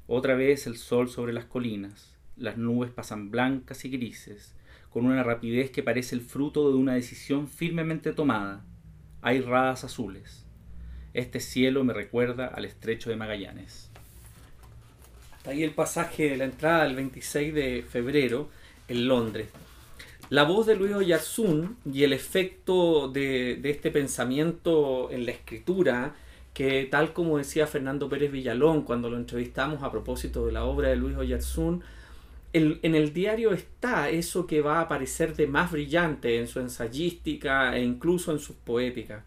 Otra 0.07 0.33
vez 0.33 0.65
el 0.65 0.77
sol 0.77 1.09
sobre 1.09 1.31
las 1.31 1.45
colinas, 1.45 2.17
las 2.37 2.57
nubes 2.57 2.89
pasan 2.89 3.29
blancas 3.29 3.85
y 3.85 3.89
grises, 3.89 4.54
con 4.95 5.07
una 5.07 5.23
rapidez 5.23 5.71
que 5.71 5.83
parece 5.83 6.15
el 6.15 6.21
fruto 6.21 6.71
de 6.71 6.77
una 6.77 6.93
decisión 6.93 7.49
firmemente 7.49 8.13
tomada. 8.13 8.63
Hay 9.21 9.41
radas 9.41 9.83
azules. 9.83 10.45
Este 11.13 11.41
cielo 11.41 11.83
me 11.83 11.91
recuerda 11.91 12.47
al 12.47 12.63
estrecho 12.63 13.09
de 13.09 13.17
Magallanes. 13.17 13.91
Hasta 15.35 15.51
ahí 15.51 15.63
el 15.63 15.71
pasaje 15.71 16.29
de 16.29 16.37
la 16.37 16.45
entrada 16.45 16.85
del 16.85 16.95
26 16.95 17.53
de 17.53 17.83
febrero 17.83 18.49
en 18.87 19.09
Londres 19.09 19.49
la 20.29 20.43
voz 20.43 20.65
de 20.65 20.75
Luis 20.75 20.93
Oyarzún 20.93 21.77
y 21.85 22.03
el 22.03 22.13
efecto 22.13 23.09
de, 23.09 23.59
este 23.63 23.91
pensamiento 23.91 25.11
en 25.11 25.25
la 25.25 25.31
escritura, 25.31 26.15
que 26.53 26.85
tal 26.85 27.13
como 27.13 27.37
decía 27.37 27.67
Fernando 27.67 28.09
Pérez 28.09 28.31
Villalón 28.31 28.83
cuando 28.83 29.09
lo 29.09 29.17
entrevistamos 29.17 29.83
a 29.83 29.91
propósito 29.91 30.45
de 30.45 30.53
la 30.53 30.63
obra 30.63 30.89
de 30.89 30.95
Luis 30.95 31.17
Oyarzún, 31.17 31.83
en 32.55 32.95
el 32.95 33.13
diario 33.13 33.53
está 33.53 34.09
eso 34.09 34.47
que 34.47 34.61
va 34.61 34.79
a 34.79 34.81
aparecer 34.81 35.35
de 35.35 35.47
más 35.47 35.71
brillante 35.71 36.39
en 36.39 36.47
su 36.47 36.59
ensayística 36.59 37.75
e 37.75 37.83
incluso 37.83 38.31
en 38.31 38.39
sus 38.39 38.55
poéticas. 38.55 39.23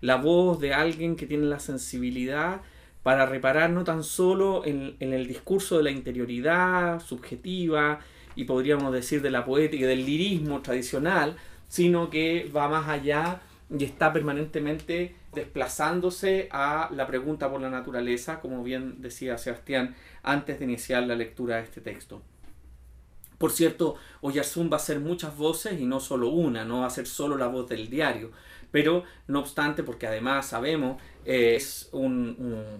La 0.00 0.16
voz 0.16 0.60
de 0.60 0.72
alguien 0.72 1.16
que 1.16 1.26
tiene 1.26 1.46
la 1.46 1.60
sensibilidad 1.60 2.60
para 3.02 3.26
reparar 3.26 3.70
no 3.70 3.84
tan 3.84 4.04
solo 4.04 4.64
en 4.64 4.96
el 5.00 5.26
discurso 5.26 5.76
de 5.76 5.82
la 5.82 5.90
interioridad 5.90 7.00
subjetiva, 7.00 8.00
y 8.34 8.44
podríamos 8.44 8.92
decir 8.92 9.22
de 9.22 9.30
la 9.30 9.44
poética 9.44 9.86
del 9.86 10.06
lirismo 10.06 10.62
tradicional, 10.62 11.36
sino 11.68 12.10
que 12.10 12.50
va 12.54 12.68
más 12.68 12.88
allá 12.88 13.40
y 13.70 13.84
está 13.84 14.12
permanentemente 14.12 15.14
desplazándose 15.34 16.48
a 16.50 16.90
la 16.92 17.06
pregunta 17.06 17.50
por 17.50 17.60
la 17.60 17.70
naturaleza, 17.70 18.40
como 18.40 18.62
bien 18.62 19.00
decía 19.00 19.38
Sebastián 19.38 19.94
antes 20.22 20.58
de 20.58 20.64
iniciar 20.66 21.02
la 21.04 21.14
lectura 21.14 21.56
de 21.56 21.62
este 21.62 21.80
texto. 21.80 22.22
Por 23.42 23.50
cierto, 23.50 23.96
Oyarzún 24.20 24.70
va 24.72 24.76
a 24.76 24.78
ser 24.78 25.00
muchas 25.00 25.36
voces 25.36 25.80
y 25.80 25.84
no 25.84 25.98
solo 25.98 26.28
una, 26.28 26.64
no 26.64 26.82
va 26.82 26.86
a 26.86 26.90
ser 26.90 27.08
solo 27.08 27.36
la 27.36 27.48
voz 27.48 27.68
del 27.68 27.90
diario, 27.90 28.30
pero 28.70 29.02
no 29.26 29.40
obstante, 29.40 29.82
porque 29.82 30.06
además 30.06 30.46
sabemos, 30.46 31.02
es 31.24 31.88
un, 31.90 32.36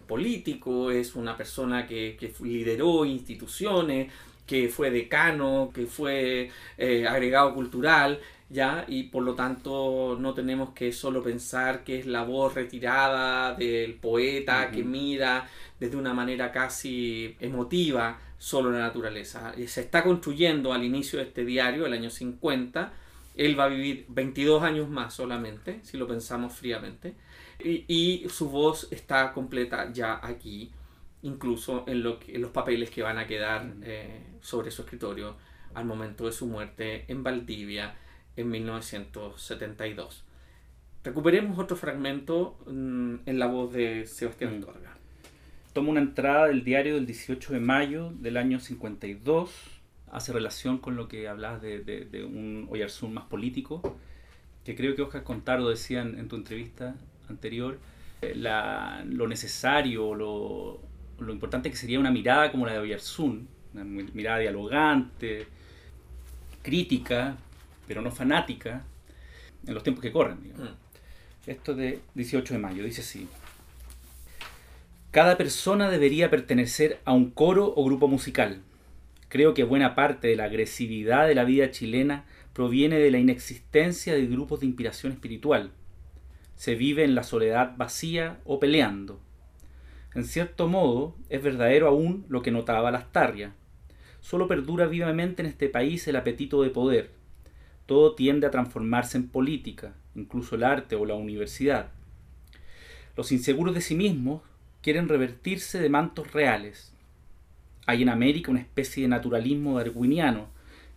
político, 0.07 0.93
es 0.93 1.17
una 1.17 1.37
persona 1.37 1.85
que, 1.85 2.17
que 2.17 2.33
lideró 2.45 3.05
instituciones, 3.05 4.13
que 4.47 4.69
fue 4.69 4.93
decano, 4.93 5.73
que 5.75 5.87
fue 5.87 6.53
eh, 6.79 7.09
agregado 7.09 7.55
cultural, 7.55 8.21
¿ya? 8.49 8.85
Y 8.87 9.05
por 9.05 9.25
lo 9.25 9.35
tanto 9.35 10.17
no 10.21 10.33
tenemos 10.33 10.71
que 10.75 10.93
solo 10.93 11.25
pensar 11.25 11.83
que 11.83 11.99
es 11.99 12.07
la 12.07 12.23
voz 12.23 12.55
retirada 12.55 13.55
del 13.55 13.95
poeta 13.95 14.71
que 14.71 14.85
mira 14.85 15.49
desde 15.81 15.97
una 15.97 16.15
manera 16.15 16.53
casi 16.53 17.35
emotiva 17.41 18.21
solo 18.43 18.73
la 18.73 18.81
naturaleza. 18.81 19.55
Se 19.69 19.83
está 19.83 20.03
construyendo 20.03 20.73
al 20.73 20.83
inicio 20.83 21.21
de 21.21 21.27
este 21.27 21.45
diario, 21.45 21.87
el 21.87 21.93
año 21.93 22.11
50, 22.11 22.93
él 23.37 23.59
va 23.59 23.65
a 23.65 23.69
vivir 23.69 24.05
22 24.09 24.65
años 24.65 24.89
más 24.89 25.15
solamente, 25.15 25.79
si 25.85 25.97
lo 25.97 26.09
pensamos 26.09 26.53
fríamente, 26.53 27.15
y, 27.63 27.85
y 27.87 28.29
su 28.29 28.51
voz 28.51 28.89
está 28.91 29.33
completa 29.33 29.93
ya 29.93 30.19
aquí 30.21 30.73
incluso 31.23 31.85
en, 31.87 32.03
lo 32.03 32.19
los 32.35 32.51
papeles 32.51 32.91
que 32.91 33.05
van 33.05 33.17
a 33.19 33.29
quedar 33.29 33.75
eh, 33.83 34.25
sobre 34.41 34.73
su 34.73 34.83
escritorio 34.83 35.37
al 35.75 35.85
momento 35.85 36.27
de 36.27 36.33
su 36.33 36.47
muerte 36.47 37.05
en 37.07 37.23
Valdivia 37.23 37.95
en 38.37 38.51
1972. 38.51 40.25
Recuperemos 41.05 41.61
otro 41.61 41.77
fragmento 41.77 42.59
mm, 42.67 43.15
en 43.25 43.39
la 43.39 43.47
voz 43.47 43.73
de 43.73 44.05
Sebastián 44.05 44.61
Torga. 44.61 44.92
Toma 45.73 45.91
una 45.91 46.01
entrada 46.01 46.49
del 46.49 46.65
diario 46.65 46.97
del 46.97 47.07
18 47.07 47.55
de 47.55 47.61
mayo 47.61 48.13
del 48.19 48.37
año 48.37 48.61
52, 48.61 49.51
hace 50.11 50.33
relación 50.33 50.79
con 50.79 50.97
lo 50.97 51.09
que 51.09 51.29
hablabas 51.29 51.63
de, 51.63 52.25
un 52.29 52.69
Oyarzún 52.71 53.15
más 53.15 53.25
político, 53.25 53.97
que 54.65 54.75
creo 54.75 54.95
que 54.95 55.03
Oscar 55.03 55.23
Contaro 55.23 55.69
decía 55.69 56.03
en, 56.03 56.29
tu 56.29 56.37
entrevista 56.37 56.95
anterior, 57.31 57.79
eh, 58.21 58.35
lo 58.37 59.27
necesario, 59.27 60.15
lo, 60.15 60.81
lo 61.19 61.33
importante 61.33 61.71
que 61.71 61.77
sería 61.77 61.99
una 61.99 62.11
mirada 62.11 62.53
como 62.53 62.67
la 62.67 62.73
de 62.73 62.79
Oyarzún, 62.79 63.49
una 63.73 63.85
mirada 63.85 64.41
dialogante, 64.41 65.47
crítica, 66.63 67.37
pero 67.89 68.03
no 68.03 68.11
fanática, 68.11 68.85
en 69.67 69.73
los 69.73 69.83
tiempos 69.83 70.03
que 70.03 70.13
corren. 70.13 70.37
Mm. 70.37 71.49
Esto 71.51 71.75
de 71.75 72.01
18 72.15 72.55
de 72.55 72.61
mayo 72.61 72.85
dice 72.85 73.01
así. 73.01 73.27
Cada 75.13 75.39
persona 75.39 75.89
debería 75.89 76.31
pertenecer 76.31 77.01
a 77.05 77.13
un 77.13 77.31
coro 77.31 77.73
o 77.77 77.85
grupo 77.85 78.09
musical. 78.09 78.63
Creo 79.29 79.55
que 79.55 79.63
buena 79.63 79.95
parte 79.95 80.27
de 80.27 80.35
la 80.37 80.45
agresividad 80.45 81.29
de 81.29 81.37
la 81.37 81.45
vida 81.45 81.71
chilena 81.71 82.25
proviene 82.53 82.99
de 82.99 83.13
la 83.13 83.19
inexistencia 83.19 84.15
de 84.15 84.27
grupos 84.27 84.61
de 84.61 84.67
inspiración 84.67 85.13
espiritual. 85.13 85.71
Se 86.57 86.75
vive 86.75 87.05
en 87.05 87.15
la 87.15 87.23
soledad 87.23 87.77
vacía 87.77 88.41
o 88.45 88.59
peleando, 88.59 89.21
en 90.15 90.25
cierto 90.25 90.69
modo, 90.69 91.17
es 91.31 91.43
verdadero 91.43 91.89
aún 91.89 92.27
lo 92.29 92.43
que 92.43 92.51
notaba 92.51 92.91
Lastarria. 92.91 93.55
solo 94.21 94.47
perdura 94.47 94.87
vivamente 94.87 95.43
en 95.43 95.49
este 95.49 95.69
país 95.69 96.07
el 96.07 96.17
apetito 96.17 96.63
de 96.63 96.71
poder. 96.71 97.11
Todo 97.87 98.15
tiende 98.15 98.47
a 98.47 98.51
transformarse 98.51 99.17
en 99.17 99.29
política, 99.29 99.95
incluso 100.15 100.55
el 100.55 100.63
arte 100.63 100.95
o 100.95 101.07
la 101.07 101.15
universidad. 101.15 101.91
Los 103.17 103.33
inseguros 103.33 103.75
de 103.75 103.81
sí 103.81 103.97
mismos 103.97 104.43
quieren 104.83 105.09
revertirse 105.09 105.81
de 105.81 105.89
mantos 105.89 106.33
reales. 106.33 106.93
Hay 107.87 108.03
en 108.03 108.09
América 108.09 108.51
una 108.51 108.61
especie 108.61 109.03
de 109.03 109.09
naturalismo 109.09 109.79
darwiniano 109.79 110.49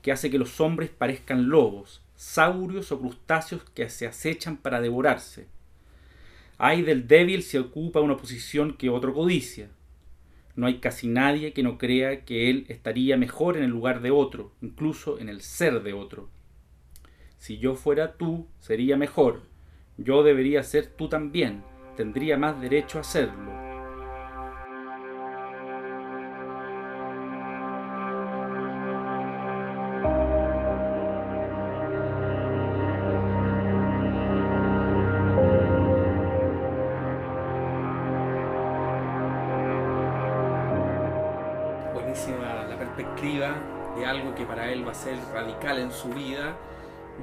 que 0.02 0.12
hace 0.12 0.30
que 0.30 0.38
los 0.38 0.60
hombres 0.60 0.90
parezcan 0.90 1.50
lobos, 1.50 2.02
saurios 2.16 2.92
o 2.92 3.00
crustáceos 3.00 3.64
que 3.74 3.90
se 3.90 4.08
acechan 4.08 4.58
para 4.58 4.82
devorarse. 4.82 5.48
Hay 6.58 6.84
del 6.84 7.08
débil 7.08 7.44
si 7.44 7.58
ocupa 7.58 8.02
una 8.02 8.18
posición 8.18 8.78
que 8.78 8.90
otro 8.90 9.14
codicia. 9.14 9.70
No 10.56 10.68
hay 10.68 10.80
casi 10.80 11.08
nadie 11.08 11.54
que 11.54 11.64
no 11.64 11.78
crea 11.78 12.24
que 12.24 12.50
él 12.50 12.66
estaría 12.70 13.18
mejor 13.18 13.58
en 13.58 13.64
el 13.64 13.72
lugar 13.72 14.02
de 14.02 14.12
otro, 14.12 14.54
incluso 14.62 15.20
en 15.20 15.28
el 15.28 15.42
ser 15.42 15.84
de 15.84 15.94
otro. 15.94 16.30
Si 17.38 17.58
yo 17.58 17.76
fuera 17.76 18.14
tú, 18.14 18.48
sería 18.60 18.96
mejor. 18.96 19.42
Yo 19.98 20.24
debería 20.24 20.64
ser 20.64 20.88
tú 20.88 21.10
también. 21.10 21.62
Tendría 21.98 22.38
más 22.38 22.60
derecho 22.62 23.00
a 23.00 23.04
serlo. 23.04 23.45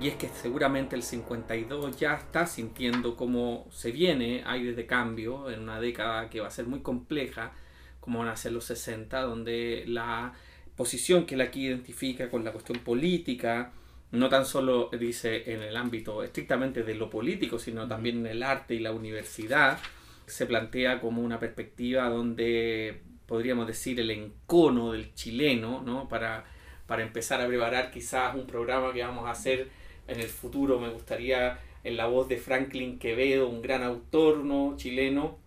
Y 0.01 0.09
es 0.09 0.15
que 0.17 0.29
seguramente 0.29 0.97
el 0.97 1.03
52 1.03 1.97
ya 1.97 2.15
está 2.15 2.47
sintiendo 2.47 3.17
cómo 3.17 3.67
se 3.71 3.93
viene 3.93 4.43
aires 4.47 4.77
de 4.77 4.87
cambio 4.87 5.51
en 5.51 5.61
una 5.61 5.81
década 5.81 6.29
que 6.31 6.41
va 6.41 6.49
a 6.49 6.51
ser 6.51 6.67
muy 6.67 6.81
compleja 6.81 7.53
como 8.01 8.21
van 8.21 8.29
a 8.29 8.37
ser 8.37 8.53
los 8.53 8.65
60 8.65 9.21
donde 9.21 9.85
la 9.87 10.33
posición 10.77 11.27
que 11.27 11.35
él 11.35 11.41
aquí 11.43 11.67
identifica 11.67 12.31
con 12.31 12.45
la 12.45 12.53
cuestión 12.53 12.79
política 12.79 13.73
no 14.11 14.29
tan 14.29 14.45
solo 14.45 14.91
dice 14.99 15.53
en 15.53 15.63
el 15.63 15.77
ámbito 15.77 16.23
estrictamente 16.23 16.83
de 16.83 16.95
lo 16.95 17.11
político 17.11 17.59
sino 17.59 17.87
también 17.87 18.19
en 18.19 18.27
el 18.27 18.43
arte 18.43 18.75
y 18.75 18.81
la 18.81 18.93
universidad 18.93 19.79
se 20.27 20.47
plantea 20.47 21.01
como 21.01 21.23
una 21.23 21.39
perspectiva 21.39 22.09
donde 22.09 23.03
podríamos 23.33 23.67
decir, 23.67 23.99
el 23.99 24.11
encono 24.11 24.93
del 24.93 25.15
chileno, 25.15 25.83
¿no? 25.83 26.07
Para, 26.07 26.45
para 26.87 27.03
empezar 27.03 27.41
a 27.41 27.47
preparar 27.47 27.91
quizás 27.91 28.35
un 28.35 28.47
programa 28.47 28.93
que 28.93 29.03
vamos 29.03 29.27
a 29.27 29.31
hacer 29.31 29.69
en 30.13 30.21
el 30.21 30.29
futuro. 30.29 30.79
Me 30.79 30.91
gustaría 30.91 31.59
en 31.85 31.97
la 31.97 32.07
voz 32.07 32.29
de 32.29 32.37
Franklin 32.37 32.99
Quevedo, 32.99 33.49
un 33.49 33.63
gran 33.63 33.83
autor 33.83 34.39
¿no? 34.39 34.77
chileno, 34.77 35.39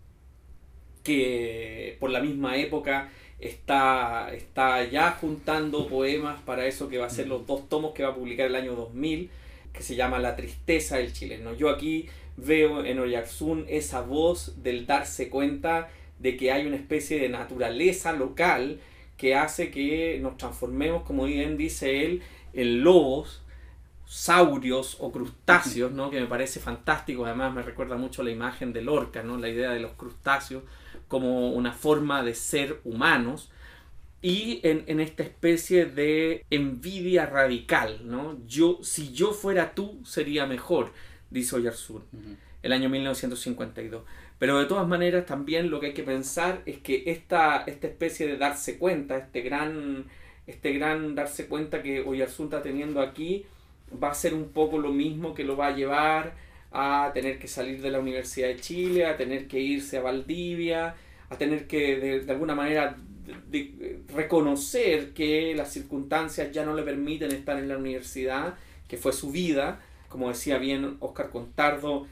que 1.04 1.98
por 2.00 2.10
la 2.10 2.20
misma 2.20 2.58
época 2.58 3.10
está, 3.40 4.34
está 4.34 4.84
ya 4.86 5.12
juntando 5.12 5.88
poemas 5.88 6.42
para 6.42 6.66
eso 6.66 6.90
que 6.90 6.98
va 6.98 7.08
a 7.08 7.10
ser 7.10 7.28
los 7.28 7.46
dos 7.46 7.70
tomos 7.70 7.94
que 7.94 8.04
va 8.04 8.10
a 8.10 8.16
publicar 8.16 8.48
el 8.48 8.56
año 8.56 8.76
2000, 8.76 9.30
que 9.72 9.84
se 9.84 9.96
llama 9.96 10.20
La 10.20 10.36
tristeza 10.36 10.98
del 10.98 11.14
chileno. 11.14 11.54
Yo 11.54 11.70
aquí 11.70 12.08
veo 12.38 12.84
en 12.84 13.00
Oyarzún 13.00 13.66
esa 13.70 14.01
voz 14.01 14.62
del 14.64 14.86
darse 14.86 15.30
cuenta 15.30 15.90
de 16.20 16.38
que 16.38 16.51
hay 16.51 16.66
una 16.66 16.75
especie 16.75 17.20
de 17.20 17.30
naturaleza 17.30 18.14
local 18.14 18.80
que 19.18 19.36
hace 19.36 19.72
que 19.72 20.20
nos 20.22 20.38
transformemos, 20.38 21.04
como 21.04 21.25
bien 21.25 21.58
dice 21.58 22.06
él, 22.06 22.22
en 22.54 22.84
lobos, 22.84 23.44
saurios 24.07 24.98
o 25.00 25.11
crustáceos, 25.11 25.91
¿no? 25.91 26.09
que 26.09 26.20
me 26.20 26.27
parece 26.27 26.59
fantástico, 26.59 27.25
además 27.25 27.53
me 27.53 27.61
recuerda 27.61 27.98
mucho 27.98 28.24
la 28.24 28.31
imagen 28.31 28.72
del 28.74 28.89
orca, 28.89 29.24
¿no? 29.24 29.37
la 29.37 29.50
idea 29.50 29.72
de 29.72 29.79
los 29.79 29.94
crustáceos 29.94 30.63
como 31.07 31.51
una 31.51 31.72
forma 31.72 32.24
de 32.24 32.33
ser 32.33 32.79
humanos 32.83 33.51
y 34.22 34.59
en, 34.63 35.00
esta 35.00 35.22
especie 35.22 35.85
de 35.85 36.44
envidia 36.50 37.27
radical, 37.27 38.00
¿no? 38.05 38.39
Yo, 38.48 38.79
si 38.81 39.13
yo 39.13 39.33
fuera 39.33 39.75
tú, 39.75 40.01
sería 40.03 40.48
mejor, 40.48 40.94
dice 41.29 41.57
Oyarzún, 41.57 42.01
el 42.63 42.74
año 42.74 42.89
1952. 42.89 44.01
Pero 44.39 44.57
de 44.57 44.65
todas 44.65 44.87
maneras 44.87 45.27
también 45.27 45.70
lo 45.70 45.79
que 45.79 45.87
hay 45.87 45.94
que 45.94 46.01
pensar 46.01 46.63
es 46.65 46.79
que 46.79 47.03
esta, 47.05 47.65
esta 47.68 47.85
especie 47.85 48.25
de 48.25 48.37
darse 48.37 48.79
cuenta, 48.79 49.15
este 49.15 49.41
gran, 49.41 50.05
este 50.48 50.74
gran 50.74 51.13
darse 51.13 51.46
cuenta 51.46 51.83
que 51.83 52.01
Oyarzún 52.01 52.48
está 52.48 52.63
teniendo 52.63 53.01
aquí, 53.01 53.46
va 54.01 54.12
a 54.12 54.14
ser 54.14 54.34
un 54.34 54.50
poco 54.50 54.77
lo 54.77 54.92
mismo 54.92 55.34
que 55.34 55.44
lo 55.44 55.58
va 55.58 55.68
a 55.68 55.75
llevar 55.75 56.34
a 56.72 57.12
tener 57.14 57.40
que 57.40 57.48
salir 57.48 57.81
de 57.81 57.90
la 57.90 58.00
Universidad 58.00 58.50
de 58.50 58.58
Chile, 58.58 59.05
a 59.05 59.16
tener 59.16 59.48
que 59.48 59.60
irse 59.60 59.98
a 59.98 60.01
Valdivia, 60.01 60.96
a 61.29 61.38
tener 61.38 61.68
que 61.68 61.98
de, 61.98 62.31
alguna 62.31 62.53
manera 62.53 62.98
reconocer 64.14 65.14
que 65.14 65.55
las 65.55 65.72
circunstancias 65.72 66.51
ya 66.51 66.66
no 66.66 66.75
le 66.75 66.84
permiten 66.84 67.31
estar 67.31 67.58
en 67.58 67.70
la 67.70 67.77
universidad, 67.77 68.55
que 68.88 68.98
fue 68.98 69.14
su 69.14 69.31
vida, 69.31 69.79
como 70.10 70.27
decía 70.29 70.58
bien 70.58 70.98
Oscar 71.00 71.29
Contardo, 71.29 72.08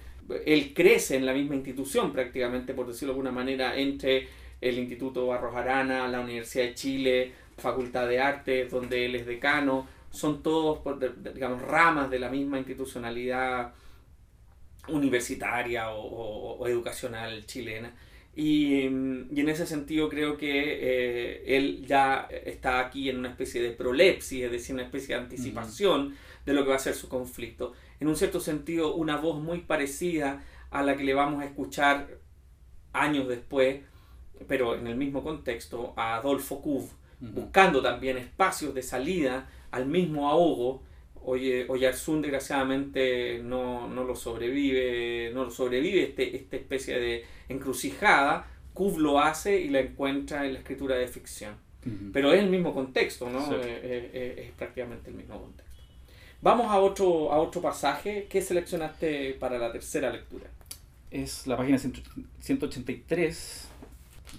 él 0.46 0.74
crece 0.74 1.18
en 1.18 1.26
la 1.26 1.34
misma 1.34 1.56
institución 1.56 2.14
prácticamente, 2.14 2.74
por 2.74 2.88
decirlo 2.88 3.14
de 3.14 3.20
alguna 3.20 3.32
manera, 3.32 3.78
entre 3.78 4.28
el 4.62 4.80
Instituto 4.80 5.28
Barros 5.28 5.56
Arana, 5.56 6.08
la 6.08 6.22
Universidad 6.22 6.66
de 6.66 6.74
Chile, 6.74 7.32
Facultad 7.58 8.08
de 8.08 8.20
Artes, 8.20 8.72
donde 8.72 9.06
él 9.06 9.16
es 9.16 9.26
decano, 9.26 9.88
son 10.14 10.44
todos, 10.44 10.80
digamos, 11.34 11.62
ramas 11.64 12.10
de 12.10 12.20
la 12.20 12.30
misma 12.30 12.60
institucionalidad 12.60 13.74
universitaria 14.88 15.90
o, 15.92 16.68
educacional 16.68 17.46
chilena. 17.48 17.94
Y, 18.36 18.82
en 18.84 19.50
ese 19.50 19.66
sentido 19.66 20.10
creo 20.10 20.38
que 20.38 20.52
eh, 20.52 21.58
él 21.58 21.84
ya 21.86 22.28
está 22.32 22.80
aquí 22.80 23.10
en 23.10 23.18
una 23.18 23.30
especie 23.30 23.62
de 23.62 23.72
prolepsis, 23.72 24.44
es 24.44 24.52
decir, 24.52 24.76
una 24.76 24.84
especie 24.84 25.16
de 25.16 25.22
anticipación 25.22 26.16
de 26.46 26.54
lo 26.54 26.64
que 26.64 26.70
va 26.70 26.76
a 26.76 26.80
ser 26.80 26.94
su 26.94 27.10
conflicto. 27.10 27.74
En 28.00 28.08
un 28.08 28.16
cierto 28.16 28.40
sentido 28.40 28.94
una 28.94 29.18
voz 29.18 29.42
muy 29.42 29.62
parecida 29.62 30.44
a 30.70 30.84
la 30.84 30.96
que 30.96 31.04
le 31.04 31.16
vamos 31.16 31.42
a 31.42 31.46
escuchar 31.46 32.20
años 32.92 33.28
después, 33.28 33.82
pero 34.48 34.76
en 34.76 34.86
el 34.86 34.96
mismo 34.96 35.24
contexto, 35.24 35.94
a 35.98 36.16
Adolfo 36.16 36.62
Kuv, 36.62 36.88
buscando 37.20 37.82
también 37.82 38.18
espacios 38.18 38.76
de 38.76 38.84
salida 38.84 39.50
al 39.74 39.88
mismo 39.88 40.30
ahogo. 40.30 40.84
Oye, 41.26 41.66
Oyarzún 41.70 42.22
desgraciadamente 42.22 43.42
no, 43.44 43.88
no, 43.88 44.04
lo 44.04 44.16
sobrevive, 44.16 45.32
no 45.34 45.46
lo 45.46 45.52
sobrevive 45.52 46.04
este, 46.04 46.36
esta 46.36 46.56
especie 46.56 47.00
de 47.00 47.26
encrucijada. 47.50 48.48
Kuv 48.74 49.00
lo 49.00 49.20
hace 49.20 49.60
y 49.62 49.70
la 49.70 49.80
encuentra 49.80 50.46
en 50.46 50.54
la 50.54 50.60
escritura 50.60 50.96
de 50.96 51.08
ficción. 51.08 51.56
Pero 52.14 52.32
es 52.32 52.42
el 52.42 52.50
mismo 52.50 52.74
contexto, 52.74 53.30
¿no? 53.30 53.54
Eh, 53.56 53.60
eh, 53.62 54.12
eh, 54.14 54.46
es 54.48 54.52
prácticamente 54.52 55.10
el 55.10 55.18
mismo 55.18 55.38
contexto. 55.38 55.84
Vamos 56.42 56.68
a 56.72 56.80
otro, 56.80 57.32
a 57.32 57.40
otro 57.40 57.62
pasaje. 57.62 58.28
¿Qué 58.30 58.42
seleccionaste 58.42 59.34
para 59.34 59.58
la 59.58 59.72
tercera 59.72 60.10
lectura? 60.10 60.48
Es 61.12 61.46
la 61.46 61.58
página 61.58 61.78
183 61.78 63.70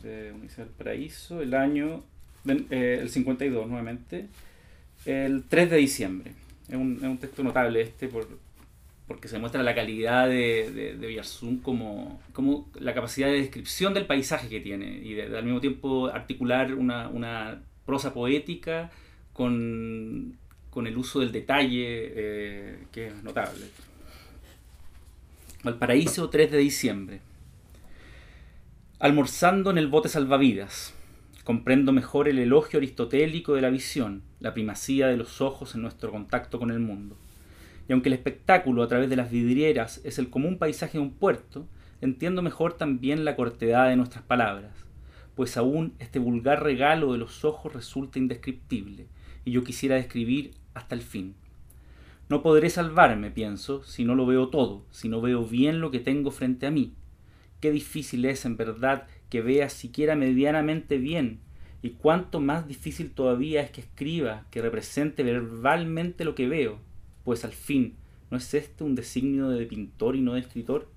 de 0.02 0.32
del 0.32 0.68
Paraíso, 0.76 1.40
el 1.40 1.54
año, 1.54 2.02
eh, 2.46 2.98
el 3.00 3.08
52 3.08 3.68
nuevamente, 3.68 4.28
el 5.06 5.44
3 5.44 5.70
de 5.70 5.76
diciembre. 5.76 6.32
Es 6.68 6.76
un, 6.76 6.96
es 6.96 7.04
un 7.04 7.18
texto 7.18 7.42
notable 7.42 7.82
este 7.82 8.08
por, 8.08 8.26
porque 9.06 9.28
se 9.28 9.38
muestra 9.38 9.62
la 9.62 9.74
calidad 9.74 10.28
de, 10.28 10.96
de, 10.98 11.22
como, 11.62 12.20
como, 12.32 12.70
la 12.78 12.94
capacidad 12.94 13.28
de 13.28 13.34
descripción 13.34 13.92
del 13.94 14.06
paisaje 14.06 14.48
que 14.48 14.60
tiene 14.60 14.98
y 15.02 15.14
de, 15.14 15.36
al 15.36 15.44
mismo 15.44 15.60
tiempo 15.60 16.06
articular 16.06 16.74
una, 16.74 17.08
una 17.08 17.62
prosa 17.84 18.14
poética 18.14 18.90
con 19.32 20.38
con 20.74 20.88
el 20.88 20.98
uso 20.98 21.20
del 21.20 21.30
detalle 21.30 22.12
eh, 22.16 22.78
que 22.90 23.06
es 23.06 23.22
notable. 23.22 23.64
Valparaíso, 25.62 26.28
3 26.28 26.50
de 26.50 26.58
diciembre. 26.58 27.20
Almorzando 28.98 29.70
en 29.70 29.78
el 29.78 29.86
bote 29.86 30.08
salvavidas. 30.08 30.92
Comprendo 31.44 31.92
mejor 31.92 32.26
el 32.26 32.38
elogio 32.38 32.78
aristotélico 32.78 33.52
de 33.52 33.60
la 33.60 33.68
visión, 33.68 34.22
la 34.40 34.54
primacía 34.54 35.08
de 35.08 35.18
los 35.18 35.42
ojos 35.42 35.74
en 35.74 35.82
nuestro 35.82 36.10
contacto 36.10 36.58
con 36.58 36.70
el 36.70 36.80
mundo. 36.80 37.18
Y 37.86 37.92
aunque 37.92 38.08
el 38.08 38.14
espectáculo 38.14 38.82
a 38.82 38.88
través 38.88 39.10
de 39.10 39.16
las 39.16 39.30
vidrieras 39.30 40.00
es 40.04 40.18
el 40.18 40.30
común 40.30 40.56
paisaje 40.56 40.96
de 40.96 41.04
un 41.04 41.12
puerto, 41.12 41.68
entiendo 42.00 42.40
mejor 42.40 42.72
también 42.78 43.26
la 43.26 43.36
cortedad 43.36 43.90
de 43.90 43.96
nuestras 43.96 44.24
palabras, 44.24 44.72
pues 45.34 45.58
aún 45.58 45.92
este 45.98 46.18
vulgar 46.18 46.62
regalo 46.62 47.12
de 47.12 47.18
los 47.18 47.44
ojos 47.44 47.74
resulta 47.74 48.18
indescriptible, 48.18 49.06
y 49.44 49.50
yo 49.50 49.64
quisiera 49.64 49.96
describir 49.96 50.52
hasta 50.72 50.94
el 50.94 51.02
fin. 51.02 51.34
No 52.30 52.42
podré 52.42 52.70
salvarme, 52.70 53.30
pienso, 53.30 53.84
si 53.84 54.04
no 54.06 54.14
lo 54.14 54.24
veo 54.24 54.48
todo, 54.48 54.86
si 54.90 55.10
no 55.10 55.20
veo 55.20 55.44
bien 55.44 55.82
lo 55.82 55.90
que 55.90 56.00
tengo 56.00 56.30
frente 56.30 56.66
a 56.66 56.70
mí. 56.70 56.94
Qué 57.60 57.70
difícil 57.70 58.24
es, 58.24 58.46
en 58.46 58.56
verdad, 58.56 59.06
que 59.30 59.40
vea 59.40 59.68
siquiera 59.68 60.16
medianamente 60.16 60.98
bien, 60.98 61.40
Y 61.84 61.90
cuánto 61.90 62.40
más 62.40 62.66
difícil 62.66 63.10
todavía 63.10 63.60
es 63.60 63.70
que 63.70 63.82
escriba, 63.82 64.46
que 64.50 64.62
represente 64.62 65.22
verbalmente 65.22 66.24
lo 66.24 66.34
que 66.34 66.48
veo, 66.48 66.78
pues 67.24 67.44
al 67.44 67.52
fin, 67.52 67.94
¿no 68.30 68.38
es 68.38 68.54
este 68.54 68.84
un 68.84 68.94
designio 68.94 69.50
de 69.50 69.66
pintor 69.66 70.16
y 70.16 70.22
no 70.22 70.32
de 70.32 70.40
escritor? 70.40 70.88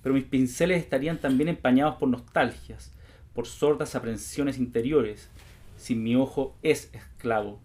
Pero 0.00 0.14
mis 0.14 0.22
pinceles 0.22 0.80
estarían 0.80 1.18
también 1.18 1.48
empañados 1.48 1.96
por 1.96 2.08
nostalgias, 2.08 2.92
por 3.34 3.48
sordas 3.48 3.96
aprensiones 3.96 4.56
interiores, 4.56 5.28
si 5.76 5.96
mi 5.96 6.14
ojo 6.14 6.56
es 6.62 6.88
esclavo. 6.92 7.58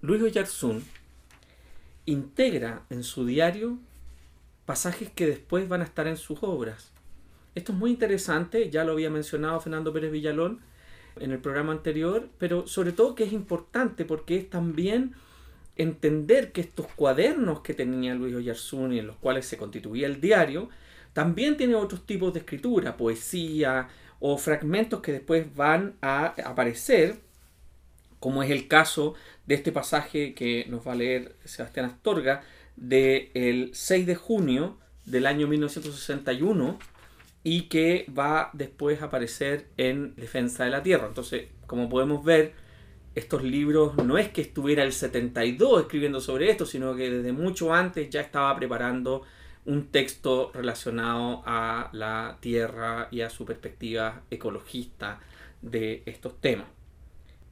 Luis 0.00 0.22
Oyarzún 0.22 0.84
integra 2.06 2.86
en 2.88 3.02
su 3.02 3.26
diario 3.26 3.78
pasajes 4.64 5.10
que 5.10 5.26
después 5.26 5.68
van 5.68 5.82
a 5.82 5.84
estar 5.84 6.06
en 6.06 6.16
sus 6.16 6.42
obras. 6.42 6.93
Esto 7.54 7.72
es 7.72 7.78
muy 7.78 7.90
interesante, 7.90 8.70
ya 8.70 8.84
lo 8.84 8.92
había 8.92 9.10
mencionado 9.10 9.60
Fernando 9.60 9.92
Pérez 9.92 10.10
Villalón 10.10 10.60
en 11.20 11.30
el 11.30 11.38
programa 11.38 11.72
anterior, 11.72 12.28
pero 12.38 12.66
sobre 12.66 12.92
todo 12.92 13.14
que 13.14 13.24
es 13.24 13.32
importante 13.32 14.04
porque 14.04 14.36
es 14.36 14.50
también 14.50 15.14
entender 15.76 16.52
que 16.52 16.60
estos 16.60 16.86
cuadernos 16.88 17.60
que 17.60 17.74
tenía 17.74 18.14
Luis 18.14 18.34
Oyarzún 18.34 18.92
y 18.92 18.98
en 18.98 19.06
los 19.06 19.16
cuales 19.16 19.46
se 19.46 19.56
constituía 19.56 20.06
el 20.06 20.20
diario, 20.20 20.68
también 21.12 21.56
tiene 21.56 21.76
otros 21.76 22.06
tipos 22.06 22.32
de 22.32 22.40
escritura, 22.40 22.96
poesía 22.96 23.88
o 24.18 24.36
fragmentos 24.36 25.00
que 25.00 25.12
después 25.12 25.54
van 25.54 25.94
a 26.00 26.34
aparecer, 26.44 27.18
como 28.18 28.42
es 28.42 28.50
el 28.50 28.66
caso 28.66 29.14
de 29.46 29.54
este 29.54 29.70
pasaje 29.70 30.34
que 30.34 30.66
nos 30.68 30.86
va 30.86 30.92
a 30.92 30.96
leer 30.96 31.36
Sebastián 31.44 31.86
Astorga 31.86 32.42
del 32.74 33.70
6 33.72 34.06
de 34.06 34.14
junio 34.16 34.78
del 35.04 35.26
año 35.26 35.46
1961 35.46 36.78
y 37.44 37.68
que 37.68 38.06
va 38.18 38.50
después 38.54 39.02
a 39.02 39.06
aparecer 39.06 39.68
en 39.76 40.16
Defensa 40.16 40.64
de 40.64 40.70
la 40.70 40.82
Tierra. 40.82 41.06
Entonces, 41.06 41.48
como 41.66 41.90
podemos 41.90 42.24
ver, 42.24 42.54
estos 43.14 43.44
libros 43.44 43.96
no 43.96 44.16
es 44.16 44.30
que 44.30 44.40
estuviera 44.40 44.82
el 44.82 44.92
72 44.92 45.82
escribiendo 45.82 46.20
sobre 46.20 46.50
esto, 46.50 46.64
sino 46.64 46.96
que 46.96 47.10
desde 47.10 47.32
mucho 47.32 47.72
antes 47.72 48.08
ya 48.08 48.22
estaba 48.22 48.56
preparando 48.56 49.22
un 49.66 49.88
texto 49.88 50.50
relacionado 50.54 51.42
a 51.44 51.90
la 51.92 52.38
Tierra 52.40 53.08
y 53.10 53.20
a 53.20 53.28
su 53.28 53.44
perspectiva 53.44 54.22
ecologista 54.30 55.20
de 55.60 56.02
estos 56.06 56.40
temas. 56.40 56.66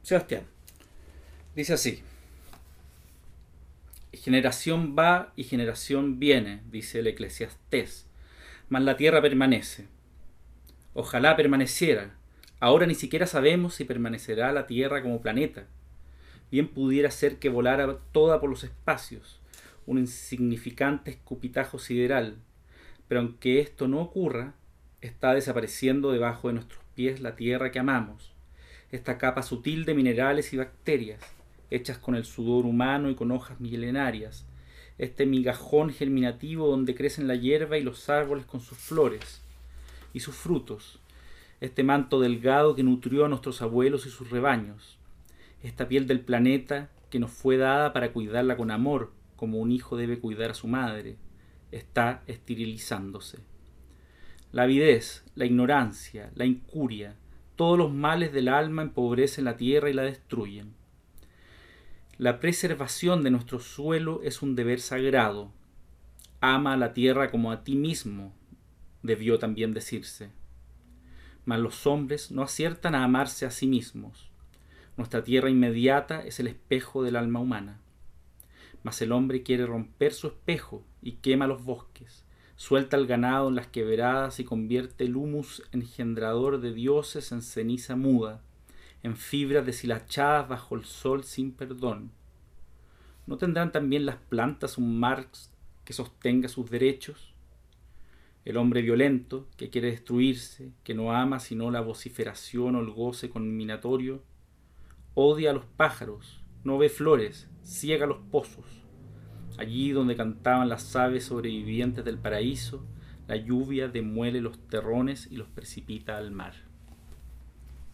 Sebastián. 0.01 0.43
Dice 1.55 1.73
así. 1.73 2.01
Generación 4.11 4.95
va 4.97 5.33
y 5.35 5.43
generación 5.43 6.19
viene, 6.19 6.63
dice 6.71 6.99
el 6.99 7.07
eclesiastés 7.07 8.07
la 8.81 8.97
tierra 8.97 9.21
permanece. 9.21 9.87
Ojalá 10.93 11.35
permaneciera. 11.35 12.15
Ahora 12.59 12.85
ni 12.85 12.95
siquiera 12.95 13.27
sabemos 13.27 13.75
si 13.75 13.85
permanecerá 13.85 14.51
la 14.51 14.67
tierra 14.67 15.01
como 15.01 15.21
planeta. 15.21 15.67
Bien 16.51 16.67
pudiera 16.67 17.11
ser 17.11 17.37
que 17.37 17.49
volara 17.49 17.97
toda 18.11 18.39
por 18.39 18.49
los 18.49 18.63
espacios, 18.63 19.41
un 19.85 19.97
insignificante 19.97 21.11
escupitajo 21.11 21.79
sideral, 21.79 22.37
pero 23.07 23.21
aunque 23.21 23.59
esto 23.59 23.87
no 23.87 24.01
ocurra, 24.01 24.53
está 25.01 25.33
desapareciendo 25.33 26.11
debajo 26.11 26.47
de 26.47 26.55
nuestros 26.55 26.83
pies 26.95 27.21
la 27.21 27.35
tierra 27.35 27.71
que 27.71 27.79
amamos, 27.79 28.33
esta 28.91 29.17
capa 29.17 29.41
sutil 29.41 29.85
de 29.85 29.93
minerales 29.93 30.53
y 30.53 30.57
bacterias, 30.57 31.21
hechas 31.69 31.97
con 31.97 32.15
el 32.15 32.25
sudor 32.25 32.65
humano 32.65 33.09
y 33.09 33.15
con 33.15 33.31
hojas 33.31 33.59
milenarias, 33.59 34.45
este 35.03 35.25
migajón 35.25 35.89
germinativo 35.89 36.67
donde 36.67 36.95
crecen 36.95 37.27
la 37.27 37.35
hierba 37.35 37.77
y 37.77 37.83
los 37.83 38.09
árboles 38.09 38.45
con 38.45 38.61
sus 38.61 38.77
flores 38.77 39.41
y 40.13 40.21
sus 40.21 40.35
frutos, 40.35 40.99
este 41.61 41.83
manto 41.83 42.19
delgado 42.19 42.75
que 42.75 42.83
nutrió 42.83 43.25
a 43.25 43.29
nuestros 43.29 43.61
abuelos 43.61 44.05
y 44.05 44.09
sus 44.09 44.29
rebaños, 44.29 44.97
esta 45.61 45.87
piel 45.87 46.07
del 46.07 46.21
planeta 46.21 46.89
que 47.09 47.19
nos 47.19 47.31
fue 47.31 47.57
dada 47.57 47.93
para 47.93 48.11
cuidarla 48.11 48.57
con 48.57 48.71
amor, 48.71 49.11
como 49.35 49.59
un 49.59 49.71
hijo 49.71 49.97
debe 49.97 50.19
cuidar 50.19 50.51
a 50.51 50.55
su 50.55 50.67
madre, 50.67 51.17
está 51.71 52.23
esterilizándose. 52.27 53.39
La 54.51 54.63
avidez, 54.63 55.23
la 55.35 55.45
ignorancia, 55.45 56.31
la 56.35 56.45
incuria, 56.45 57.15
todos 57.55 57.77
los 57.77 57.91
males 57.91 58.31
del 58.33 58.47
alma 58.47 58.83
empobrecen 58.83 59.45
la 59.45 59.57
tierra 59.57 59.89
y 59.89 59.93
la 59.93 60.03
destruyen. 60.03 60.73
La 62.23 62.39
preservación 62.39 63.21
de 63.21 63.31
nuestro 63.31 63.59
suelo 63.59 64.21
es 64.23 64.41
un 64.41 64.55
deber 64.55 64.79
sagrado. 64.79 65.51
Ama 66.39 66.71
a 66.71 66.77
la 66.77 66.93
tierra 66.93 67.29
como 67.29 67.51
a 67.51 67.65
ti 67.65 67.75
mismo, 67.75 68.33
debió 69.01 69.39
también 69.39 69.73
decirse. 69.73 70.29
Mas 71.43 71.59
los 71.59 71.85
hombres 71.85 72.31
no 72.31 72.41
aciertan 72.41 72.95
a 72.95 73.03
amarse 73.03 73.45
a 73.45 73.51
sí 73.51 73.67
mismos. 73.67 74.29
Nuestra 74.95 75.25
tierra 75.25 75.49
inmediata 75.49 76.23
es 76.23 76.39
el 76.39 76.47
espejo 76.47 77.03
del 77.03 77.17
alma 77.17 77.41
humana. 77.41 77.81
Mas 78.83 79.01
el 79.01 79.11
hombre 79.11 79.43
quiere 79.43 79.65
romper 79.65 80.13
su 80.13 80.27
espejo 80.27 80.81
y 81.01 81.17
quema 81.17 81.45
los 81.45 81.65
bosques, 81.65 82.23
suelta 82.55 82.95
el 82.95 83.05
ganado 83.05 83.49
en 83.49 83.55
las 83.55 83.67
quebradas 83.67 84.39
y 84.39 84.45
convierte 84.45 85.03
el 85.03 85.17
humus 85.17 85.61
engendrador 85.73 86.61
de 86.61 86.71
dioses 86.71 87.33
en 87.33 87.41
ceniza 87.41 87.97
muda 87.97 88.41
en 89.03 89.17
fibras 89.17 89.65
deshilachadas 89.65 90.47
bajo 90.47 90.75
el 90.75 90.85
sol 90.85 91.25
sin 91.25 91.51
perdón. 91.51 92.11
¿No 93.27 93.37
tendrán 93.37 93.73
también 93.73 94.05
las 94.05 94.15
plantas 94.15 94.77
un 94.77 94.97
Marx 94.97 95.53
que 95.83 95.93
sostenga 95.93 96.47
sus 96.47 96.69
derechos? 96.71 97.35
El 98.45 98.57
hombre 98.57 98.81
violento, 98.81 99.47
que 99.57 99.69
quiere 99.69 99.91
destruirse, 99.91 100.71
que 100.83 100.93
no 100.93 101.13
ama 101.13 101.39
sino 101.39 101.69
la 101.69 101.81
vociferación 101.81 102.75
o 102.75 102.79
el 102.79 102.91
goce 102.91 103.29
conminatorio, 103.29 104.23
odia 105.13 105.51
a 105.51 105.53
los 105.53 105.65
pájaros, 105.65 106.41
no 106.63 106.77
ve 106.77 106.89
flores, 106.89 107.49
ciega 107.63 108.05
los 108.05 108.19
pozos. 108.31 108.65
Allí 109.57 109.91
donde 109.91 110.15
cantaban 110.15 110.69
las 110.69 110.95
aves 110.95 111.25
sobrevivientes 111.25 112.03
del 112.03 112.17
paraíso, 112.17 112.85
la 113.27 113.35
lluvia 113.35 113.87
demuele 113.87 114.41
los 114.41 114.57
terrones 114.67 115.27
y 115.29 115.35
los 115.35 115.47
precipita 115.49 116.17
al 116.17 116.31
mar 116.31 116.62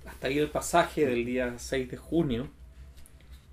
hasta 0.10 0.28
ahí 0.28 0.39
el 0.39 0.50
pasaje 0.50 1.06
del 1.06 1.26
día 1.26 1.54
6 1.58 1.91
de 1.91 1.98
junio. 1.98 2.48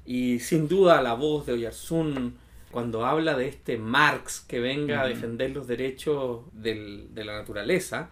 Y 0.04 0.40
sin 0.40 0.68
duda 0.68 1.02
la 1.02 1.14
voz 1.14 1.46
de 1.46 1.52
Oyarzún 1.52 2.38
cuando 2.70 3.04
habla 3.06 3.36
de 3.36 3.48
este 3.48 3.78
Marx 3.78 4.40
que 4.40 4.60
venga 4.60 5.02
a 5.02 5.06
defender 5.06 5.50
los 5.50 5.66
derechos 5.66 6.42
de 6.52 7.08
la 7.14 7.38
naturaleza, 7.38 8.10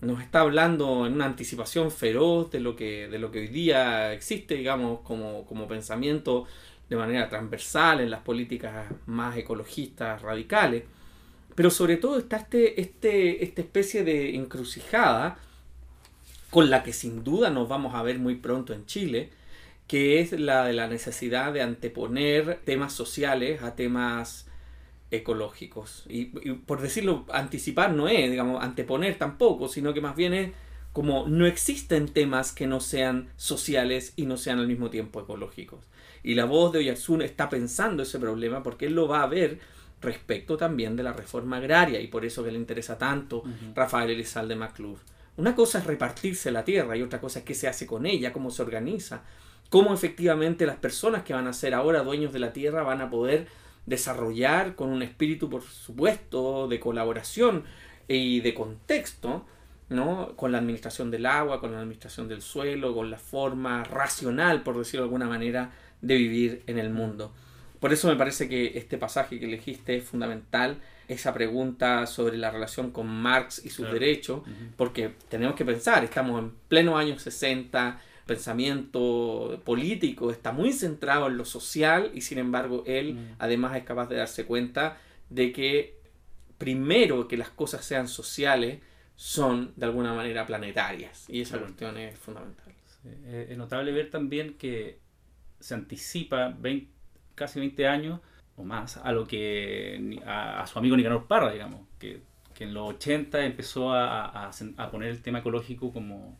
nos 0.00 0.20
está 0.20 0.40
hablando 0.40 1.06
en 1.06 1.14
una 1.14 1.24
anticipación 1.24 1.90
feroz 1.90 2.50
de 2.50 2.60
lo 2.60 2.76
que, 2.76 3.08
de 3.08 3.18
lo 3.18 3.30
que 3.30 3.40
hoy 3.40 3.48
día 3.48 4.12
existe, 4.12 4.54
digamos, 4.54 5.00
como, 5.00 5.44
como 5.46 5.66
pensamiento 5.66 6.46
de 6.88 6.96
manera 6.96 7.28
transversal 7.28 8.00
en 8.00 8.10
las 8.10 8.20
políticas 8.20 8.86
más 9.06 9.36
ecologistas 9.36 10.22
radicales. 10.22 10.84
Pero 11.54 11.70
sobre 11.70 11.96
todo 11.96 12.18
está 12.18 12.36
este, 12.36 12.80
este, 12.80 13.42
esta 13.42 13.62
especie 13.62 14.04
de 14.04 14.34
encrucijada 14.36 15.38
con 16.50 16.70
la 16.70 16.82
que 16.82 16.92
sin 16.92 17.24
duda 17.24 17.50
nos 17.50 17.68
vamos 17.68 17.94
a 17.94 18.02
ver 18.02 18.18
muy 18.18 18.36
pronto 18.36 18.72
en 18.72 18.86
Chile, 18.86 19.30
que 19.86 20.20
es 20.20 20.32
la 20.32 20.64
de 20.64 20.72
la 20.72 20.88
necesidad 20.88 21.52
de 21.52 21.62
anteponer 21.62 22.60
temas 22.64 22.92
sociales 22.92 23.62
a 23.62 23.74
temas 23.74 24.46
ecológicos. 25.10 26.04
Y, 26.08 26.24
por 26.24 26.80
decirlo, 26.80 27.24
anticipar 27.32 27.92
no 27.92 28.08
es, 28.08 28.30
digamos, 28.30 28.62
anteponer 28.62 29.16
tampoco, 29.16 29.68
sino 29.68 29.94
que 29.94 30.00
más 30.00 30.16
bien 30.16 30.34
es 30.34 30.50
como 30.92 31.28
no 31.28 31.46
existen 31.46 32.08
temas 32.08 32.52
que 32.52 32.66
no 32.66 32.80
sean 32.80 33.28
sociales 33.36 34.14
y 34.16 34.24
no 34.24 34.38
sean 34.38 34.58
al 34.58 34.66
mismo 34.66 34.88
tiempo 34.88 35.20
ecológicos. 35.20 35.84
Y 36.22 36.34
la 36.34 36.46
voz 36.46 36.72
de 36.72 36.78
Oyarzún 36.78 37.22
está 37.22 37.48
pensando 37.50 38.02
ese 38.02 38.18
problema 38.18 38.62
porque 38.62 38.86
él 38.86 38.94
lo 38.94 39.06
va 39.06 39.22
a 39.22 39.26
ver 39.26 39.60
respecto 40.00 40.56
también 40.56 40.96
de 40.96 41.02
la 41.02 41.12
reforma 41.12 41.58
agraria 41.58 42.00
y 42.00 42.06
por 42.06 42.24
eso 42.24 42.42
que 42.42 42.50
le 42.50 42.58
interesa 42.58 42.98
tanto 42.98 43.44
Rafael 43.74 44.10
Elizalde 44.10 44.56
MacLuth. 44.56 45.00
Una 45.36 45.54
cosa 45.54 45.78
es 45.78 45.84
repartirse 45.84 46.50
la 46.50 46.64
tierra 46.64 46.96
y 46.96 47.02
otra 47.02 47.20
cosa 47.20 47.40
es 47.40 47.44
qué 47.44 47.54
se 47.54 47.68
hace 47.68 47.86
con 47.86 48.06
ella, 48.06 48.32
cómo 48.32 48.50
se 48.50 48.62
organiza, 48.62 49.22
cómo 49.68 49.92
efectivamente 49.92 50.66
las 50.66 50.76
personas 50.76 51.24
que 51.24 51.34
van 51.34 51.46
a 51.46 51.52
ser 51.52 51.74
ahora 51.74 52.02
dueños 52.02 52.32
de 52.32 52.38
la 52.38 52.52
tierra 52.52 52.82
van 52.82 53.02
a 53.02 53.10
poder 53.10 53.46
desarrollar 53.84 54.74
con 54.74 54.88
un 54.90 55.02
espíritu, 55.02 55.50
por 55.50 55.62
supuesto, 55.62 56.68
de 56.68 56.80
colaboración 56.80 57.64
y 58.08 58.40
de 58.40 58.54
contexto, 58.54 59.44
¿no? 59.88 60.34
con 60.36 60.52
la 60.52 60.58
administración 60.58 61.10
del 61.10 61.26
agua, 61.26 61.60
con 61.60 61.72
la 61.72 61.78
administración 61.78 62.28
del 62.28 62.42
suelo, 62.42 62.94
con 62.94 63.10
la 63.10 63.18
forma 63.18 63.84
racional, 63.84 64.62
por 64.62 64.78
decirlo 64.78 65.02
de 65.02 65.08
alguna 65.08 65.28
manera, 65.28 65.70
de 66.00 66.16
vivir 66.16 66.62
en 66.66 66.78
el 66.78 66.90
mundo. 66.90 67.32
Por 67.78 67.92
eso 67.92 68.08
me 68.08 68.16
parece 68.16 68.48
que 68.48 68.78
este 68.78 68.98
pasaje 68.98 69.38
que 69.38 69.46
elegiste 69.46 69.96
es 69.96 70.04
fundamental 70.04 70.80
esa 71.08 71.32
pregunta 71.32 72.06
sobre 72.06 72.36
la 72.36 72.50
relación 72.50 72.90
con 72.90 73.06
Marx 73.06 73.64
y 73.64 73.70
sus 73.70 73.90
derechos, 73.90 74.42
porque 74.76 75.12
tenemos 75.28 75.54
que 75.54 75.64
pensar, 75.64 76.04
estamos 76.04 76.42
en 76.42 76.52
pleno 76.68 76.98
año 76.98 77.18
60, 77.18 78.00
pensamiento 78.26 79.62
político 79.64 80.32
está 80.32 80.50
muy 80.50 80.72
centrado 80.72 81.28
en 81.28 81.36
lo 81.36 81.44
social 81.44 82.10
y 82.12 82.22
sin 82.22 82.38
embargo 82.38 82.82
él 82.84 83.14
mm. 83.14 83.36
además 83.38 83.76
es 83.76 83.84
capaz 83.84 84.08
de 84.08 84.16
darse 84.16 84.44
cuenta 84.44 84.98
de 85.30 85.52
que 85.52 86.00
primero 86.58 87.28
que 87.28 87.36
las 87.36 87.50
cosas 87.50 87.84
sean 87.84 88.08
sociales 88.08 88.80
son 89.14 89.72
de 89.76 89.86
alguna 89.86 90.12
manera 90.12 90.44
planetarias 90.44 91.26
y 91.28 91.40
esa 91.40 91.58
cuestión 91.58 91.96
es 91.96 92.18
fundamental. 92.18 92.74
Es 93.24 93.56
notable 93.56 93.92
ver 93.92 94.10
también 94.10 94.54
que 94.54 94.98
se 95.60 95.74
anticipa 95.74 96.48
20, 96.48 96.90
casi 97.36 97.60
20 97.60 97.86
años 97.86 98.20
o 98.56 98.64
más 98.64 98.96
a 98.96 99.12
lo 99.12 99.26
que 99.26 100.20
a, 100.26 100.66
su 100.66 100.78
amigo 100.78 100.96
Nicanor 100.96 101.26
Parra, 101.26 101.52
digamos, 101.52 101.80
que, 101.98 102.22
que 102.54 102.64
en 102.64 102.74
los 102.74 102.90
80 102.94 103.44
empezó 103.44 103.92
a, 103.92 104.48
a, 104.48 104.90
poner 104.90 105.10
el 105.10 105.22
tema 105.22 105.40
ecológico 105.40 105.92
como, 105.92 106.38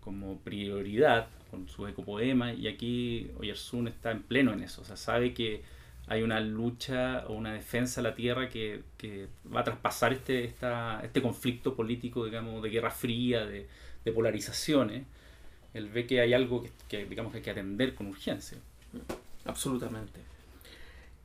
como 0.00 0.38
prioridad 0.38 1.28
con 1.50 1.68
su 1.68 1.86
ecopoema 1.86 2.52
y 2.52 2.68
aquí 2.68 3.30
Oyersun 3.38 3.88
está 3.88 4.10
en 4.10 4.22
pleno 4.22 4.52
en 4.52 4.62
eso, 4.62 4.82
o 4.82 4.84
sea, 4.84 4.96
sabe 4.96 5.34
que 5.34 5.62
hay 6.06 6.22
una 6.22 6.40
lucha 6.40 7.24
o 7.28 7.34
una 7.34 7.52
defensa 7.52 8.00
a 8.00 8.04
la 8.04 8.14
tierra 8.14 8.48
que, 8.48 8.82
que 8.96 9.28
va 9.54 9.60
a 9.60 9.64
traspasar 9.64 10.12
este, 10.12 10.44
esta, 10.44 11.00
este 11.02 11.22
conflicto 11.22 11.74
político, 11.74 12.24
digamos, 12.24 12.62
de 12.62 12.70
guerra 12.70 12.90
fría, 12.90 13.46
de, 13.46 13.68
de 14.04 14.12
polarizaciones. 14.12 15.04
Él 15.74 15.88
ve 15.88 16.06
que 16.06 16.20
hay 16.20 16.34
algo 16.34 16.64
que, 16.88 17.06
digamos, 17.06 17.32
que 17.32 17.38
hay 17.38 17.44
que 17.44 17.50
atender 17.50 17.94
con 17.94 18.08
urgencia. 18.08 18.58
Absolutamente. 19.44 20.20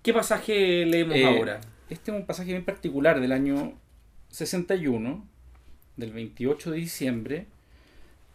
¿Qué 0.08 0.14
pasaje 0.14 0.86
leemos 0.86 1.18
eh, 1.18 1.26
ahora? 1.26 1.60
Este 1.90 2.12
es 2.12 2.18
un 2.18 2.26
pasaje 2.26 2.52
bien 2.52 2.64
particular 2.64 3.20
del 3.20 3.34
año 3.34 3.74
61, 4.30 5.28
del 5.98 6.14
28 6.14 6.72
de 6.72 6.78
diciembre. 6.78 7.46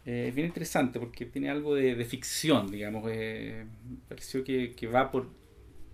Eh, 0.05 0.27
es 0.29 0.35
bien 0.35 0.45
interesante 0.45 0.99
porque 0.99 1.25
tiene 1.25 1.49
algo 1.49 1.73
de, 1.73 2.05
ficción, 2.05 2.69
digamos. 2.69 3.09
Eh, 3.11 3.65
pareció 4.07 4.43
que, 4.43 4.87
va 4.93 5.09
por, 5.09 5.29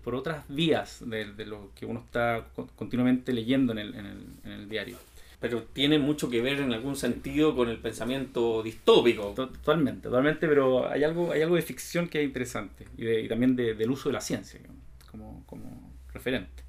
por 0.04 0.14
otras 0.14 0.44
vías 0.50 1.02
de, 1.06 1.24
lo 1.46 1.70
que 1.74 1.86
uno 1.86 2.00
está 2.04 2.48
continuamente 2.76 3.32
leyendo 3.32 3.72
en 3.72 3.78
el, 3.78 3.94
en 3.94 4.52
el, 4.52 4.68
diario. 4.68 4.98
Pero 5.40 5.62
tiene 5.62 5.98
mucho 5.98 6.28
que 6.28 6.42
ver 6.42 6.60
en 6.60 6.74
algún 6.74 6.94
sentido 6.94 7.56
con 7.56 7.70
el 7.70 7.78
pensamiento 7.78 8.62
distópico. 8.62 9.32
Totalmente, 9.34 10.02
totalmente, 10.02 10.46
pero 10.46 10.90
hay 10.90 11.04
algo, 11.04 11.32
hay 11.32 11.40
algo 11.40 11.56
de 11.56 11.62
ficción 11.62 12.06
que 12.06 12.20
es 12.20 12.26
interesante 12.26 12.86
y, 12.98 13.26
también 13.28 13.56
del 13.56 13.90
uso 13.90 14.10
de 14.10 14.12
la 14.12 14.20
ciencia 14.20 14.60
como 14.60 14.79
referente. 16.12 16.62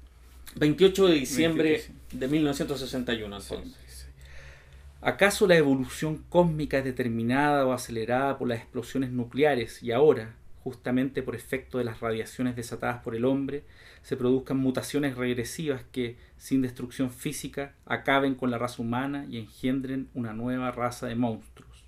28 0.56 1.06
de 1.06 1.14
diciembre 1.14 1.82
de 2.12 2.28
1961, 2.28 3.38
¿Acaso 5.00 5.48
la 5.48 5.56
evolución 5.56 6.22
cósmica 6.28 6.78
es 6.78 6.84
determinada 6.84 7.66
o 7.66 7.72
acelerada 7.72 8.38
por 8.38 8.48
las 8.48 8.58
explosiones 8.58 9.10
nucleares 9.10 9.82
y 9.82 9.90
ahora, 9.90 10.36
justamente 10.62 11.22
por 11.22 11.34
efecto 11.34 11.78
de 11.78 11.84
las 11.84 12.00
radiaciones 12.00 12.54
desatadas 12.54 13.02
por 13.02 13.16
el 13.16 13.24
hombre, 13.24 13.64
se 14.02 14.16
produzcan 14.16 14.58
mutaciones 14.58 15.16
regresivas 15.16 15.82
que, 15.90 16.18
sin 16.36 16.62
destrucción 16.62 17.10
física, 17.10 17.74
acaben 17.84 18.36
con 18.36 18.50
la 18.50 18.58
raza 18.58 18.82
humana 18.82 19.26
y 19.28 19.38
engendren 19.38 20.08
una 20.14 20.34
nueva 20.34 20.70
raza 20.70 21.06
de 21.06 21.16
monstruos? 21.16 21.84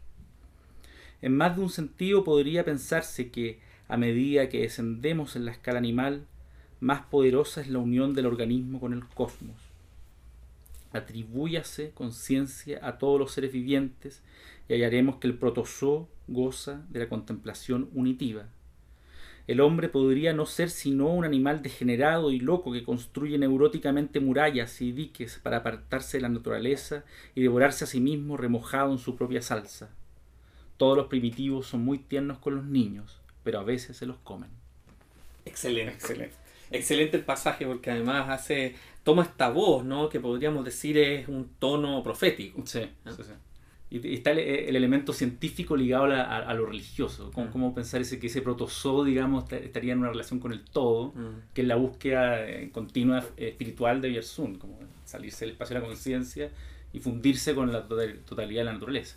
En 1.22 1.36
más 1.36 1.56
de 1.56 1.62
un 1.62 1.70
sentido 1.70 2.24
podría 2.24 2.64
pensarse 2.64 3.30
que, 3.30 3.60
a 3.86 3.96
medida 3.96 4.48
que 4.48 4.62
descendemos 4.62 5.36
en 5.36 5.44
la 5.44 5.52
escala 5.52 5.78
animal, 5.78 6.26
más 6.84 7.00
poderosa 7.06 7.62
es 7.62 7.68
la 7.68 7.78
unión 7.78 8.12
del 8.12 8.26
organismo 8.26 8.78
con 8.78 8.92
el 8.92 9.06
cosmos. 9.06 9.56
Atribúyase 10.92 11.92
conciencia 11.92 12.78
a 12.82 12.98
todos 12.98 13.18
los 13.18 13.32
seres 13.32 13.52
vivientes 13.52 14.22
y 14.68 14.74
hallaremos 14.74 15.16
que 15.16 15.26
el 15.26 15.38
protozoo 15.38 16.10
goza 16.28 16.84
de 16.90 17.00
la 17.00 17.08
contemplación 17.08 17.88
unitiva. 17.94 18.48
El 19.46 19.62
hombre 19.62 19.88
podría 19.88 20.34
no 20.34 20.44
ser 20.44 20.68
sino 20.68 21.08
un 21.08 21.24
animal 21.24 21.62
degenerado 21.62 22.30
y 22.30 22.38
loco 22.38 22.70
que 22.70 22.84
construye 22.84 23.38
neuróticamente 23.38 24.20
murallas 24.20 24.82
y 24.82 24.92
diques 24.92 25.40
para 25.42 25.58
apartarse 25.58 26.18
de 26.18 26.22
la 26.22 26.28
naturaleza 26.28 27.04
y 27.34 27.40
devorarse 27.40 27.84
a 27.84 27.86
sí 27.86 28.00
mismo 28.00 28.36
remojado 28.36 28.92
en 28.92 28.98
su 28.98 29.16
propia 29.16 29.40
salsa. 29.40 29.88
Todos 30.76 30.98
los 30.98 31.06
primitivos 31.06 31.66
son 31.66 31.82
muy 31.82 31.98
tiernos 31.98 32.38
con 32.40 32.56
los 32.56 32.64
niños, 32.66 33.22
pero 33.42 33.58
a 33.58 33.64
veces 33.64 33.96
se 33.96 34.04
los 34.04 34.18
comen. 34.18 34.50
Excelente, 35.46 35.94
excelente 35.94 36.43
excelente 36.70 37.16
el 37.16 37.24
pasaje 37.24 37.66
porque 37.66 37.90
además 37.90 38.29
hace 38.29 38.74
toma 39.03 39.22
esta 39.22 39.50
voz, 39.50 39.85
¿no? 39.85 40.09
Que 40.09 40.20
podríamos 40.20 40.64
decir 40.64 40.98
es 40.98 41.29
un 41.29 41.50
tono 41.59 42.03
profético. 42.03 42.62
Sí, 42.66 42.81
sí, 43.07 43.22
sí. 43.22 43.33
Y 43.90 44.14
está 44.14 44.33
el, 44.33 44.74
elemento 44.74 45.12
científico 45.12 45.77
ligado 45.77 46.07
a, 46.07 46.53
lo 46.55 46.66
religioso. 46.66 47.31
Mm. 47.37 47.46
Cómo, 47.53 47.74
pensar 47.74 48.00
ese, 48.00 48.18
que 48.18 48.27
ese 48.27 48.42
protozoo, 48.42 49.05
digamos, 49.05 49.50
estaría 49.53 49.92
en 49.92 50.00
una 50.00 50.09
relación 50.09 50.40
con 50.40 50.53
el 50.53 50.64
todo, 50.64 51.12
mm. 51.14 51.53
que 51.55 51.62
es 51.62 51.68
la 51.68 51.77
búsqueda 51.77 52.44
eh, 52.44 52.70
continua 52.72 53.24
eh, 53.37 53.50
espiritual 53.50 54.00
de 54.00 54.09
Biersun, 54.09 54.57
como 54.57 54.81
salirse 55.05 55.44
del 55.44 55.53
espacio 55.53 55.74
de 55.74 55.83
la 55.83 55.87
conciencia 55.87 56.50
y 56.92 56.98
fundirse 56.98 57.55
con 57.55 57.72
la 57.72 57.87
totalidad 57.87 58.62
de 58.62 58.64
la 58.64 58.72
naturaleza. 58.72 59.16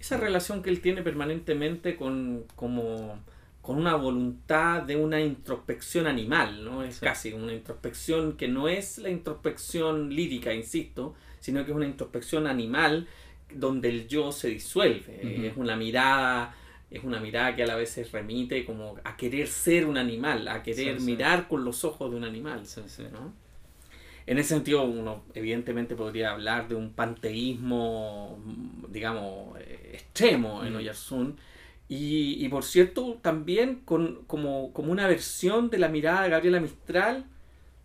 Esa 0.00 0.16
relación 0.16 0.64
que 0.64 0.70
él 0.70 0.80
tiene 0.80 1.02
permanentemente 1.02 1.94
con 1.94 2.44
como 2.56 3.20
con 3.62 3.78
una 3.78 3.94
voluntad 3.94 4.82
de 4.82 4.96
una 4.96 5.20
introspección 5.20 6.08
animal, 6.08 6.64
¿no? 6.64 6.82
Es 6.82 6.98
casi 6.98 7.32
una 7.32 7.54
introspección 7.54 8.36
que 8.36 8.48
no 8.48 8.68
es 8.68 8.98
la 8.98 9.08
introspección 9.08 10.14
lírica, 10.14 10.52
insisto, 10.52 11.14
sino 11.38 11.64
que 11.64 11.70
es 11.70 11.76
una 11.76 11.86
introspección 11.86 12.48
animal 12.48 13.06
donde 13.54 13.88
el 13.88 14.08
yo 14.08 14.32
se 14.32 14.48
disuelve. 14.48 15.46
Es 15.46 15.56
una 15.56 15.76
mirada, 15.76 16.56
es 16.90 17.04
una 17.04 17.20
mirada 17.20 17.54
que 17.54 17.62
a 17.62 17.66
la 17.66 17.76
vez 17.76 17.90
se 17.90 18.02
remite 18.02 18.64
como 18.64 18.96
a 19.04 19.16
querer 19.16 19.46
ser 19.46 19.86
un 19.86 19.96
animal, 19.96 20.48
a 20.48 20.64
querer 20.64 21.00
mirar 21.00 21.46
con 21.46 21.64
los 21.64 21.84
ojos 21.84 22.10
de 22.10 22.16
un 22.16 22.24
animal. 22.24 22.64
En 24.26 24.38
ese 24.38 24.48
sentido, 24.50 24.82
uno 24.84 25.22
evidentemente 25.34 25.94
podría 25.94 26.32
hablar 26.32 26.66
de 26.66 26.74
un 26.74 26.92
panteísmo, 26.92 28.40
digamos, 28.88 29.58
eh, 29.60 29.92
extremo 29.94 30.64
en 30.64 30.74
Oyarzún, 30.76 31.36
y, 31.88 32.48
por 32.48 32.64
cierto, 32.64 33.18
también 33.20 33.80
con, 33.84 34.24
como, 34.26 34.72
una 34.74 35.06
versión 35.06 35.68
de 35.68 35.78
la 35.78 35.88
mirada 35.88 36.22
de 36.22 36.30
Gabriela 36.30 36.58
Mistral, 36.58 37.26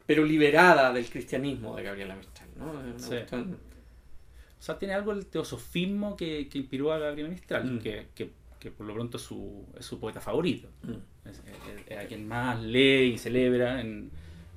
pero 0.05 0.23
liberada 0.23 0.93
del 0.93 1.09
cristianismo 1.09 1.75
de 1.75 1.83
Gabriela 1.83 2.15
Mistral. 2.15 2.47
¿no? 2.57 2.71
O 2.71 4.63
sea, 4.63 4.79
tiene 4.79 4.93
algo 4.93 5.11
el 5.11 5.25
teosofismo 5.25 6.15
que, 6.15 6.47
que 6.47 6.59
inspiró 6.59 6.93
a 6.93 6.99
Gabriela 6.99 7.29
Mistral, 7.29 7.65
mm. 7.65 7.79
que, 7.79 8.31
por 8.77 8.85
lo 8.85 8.93
pronto 8.93 9.17
es 9.17 9.23
su, 9.23 9.65
es 9.77 9.85
su 9.85 9.99
poeta 9.99 10.21
favorito. 10.21 10.69
Mm. 10.83 11.29
Es, 11.29 11.97
a 11.97 12.05
quien 12.05 12.27
más 12.27 12.61
lee 12.61 13.13
y 13.13 13.17
celebra 13.17 13.81
en, 13.81 14.09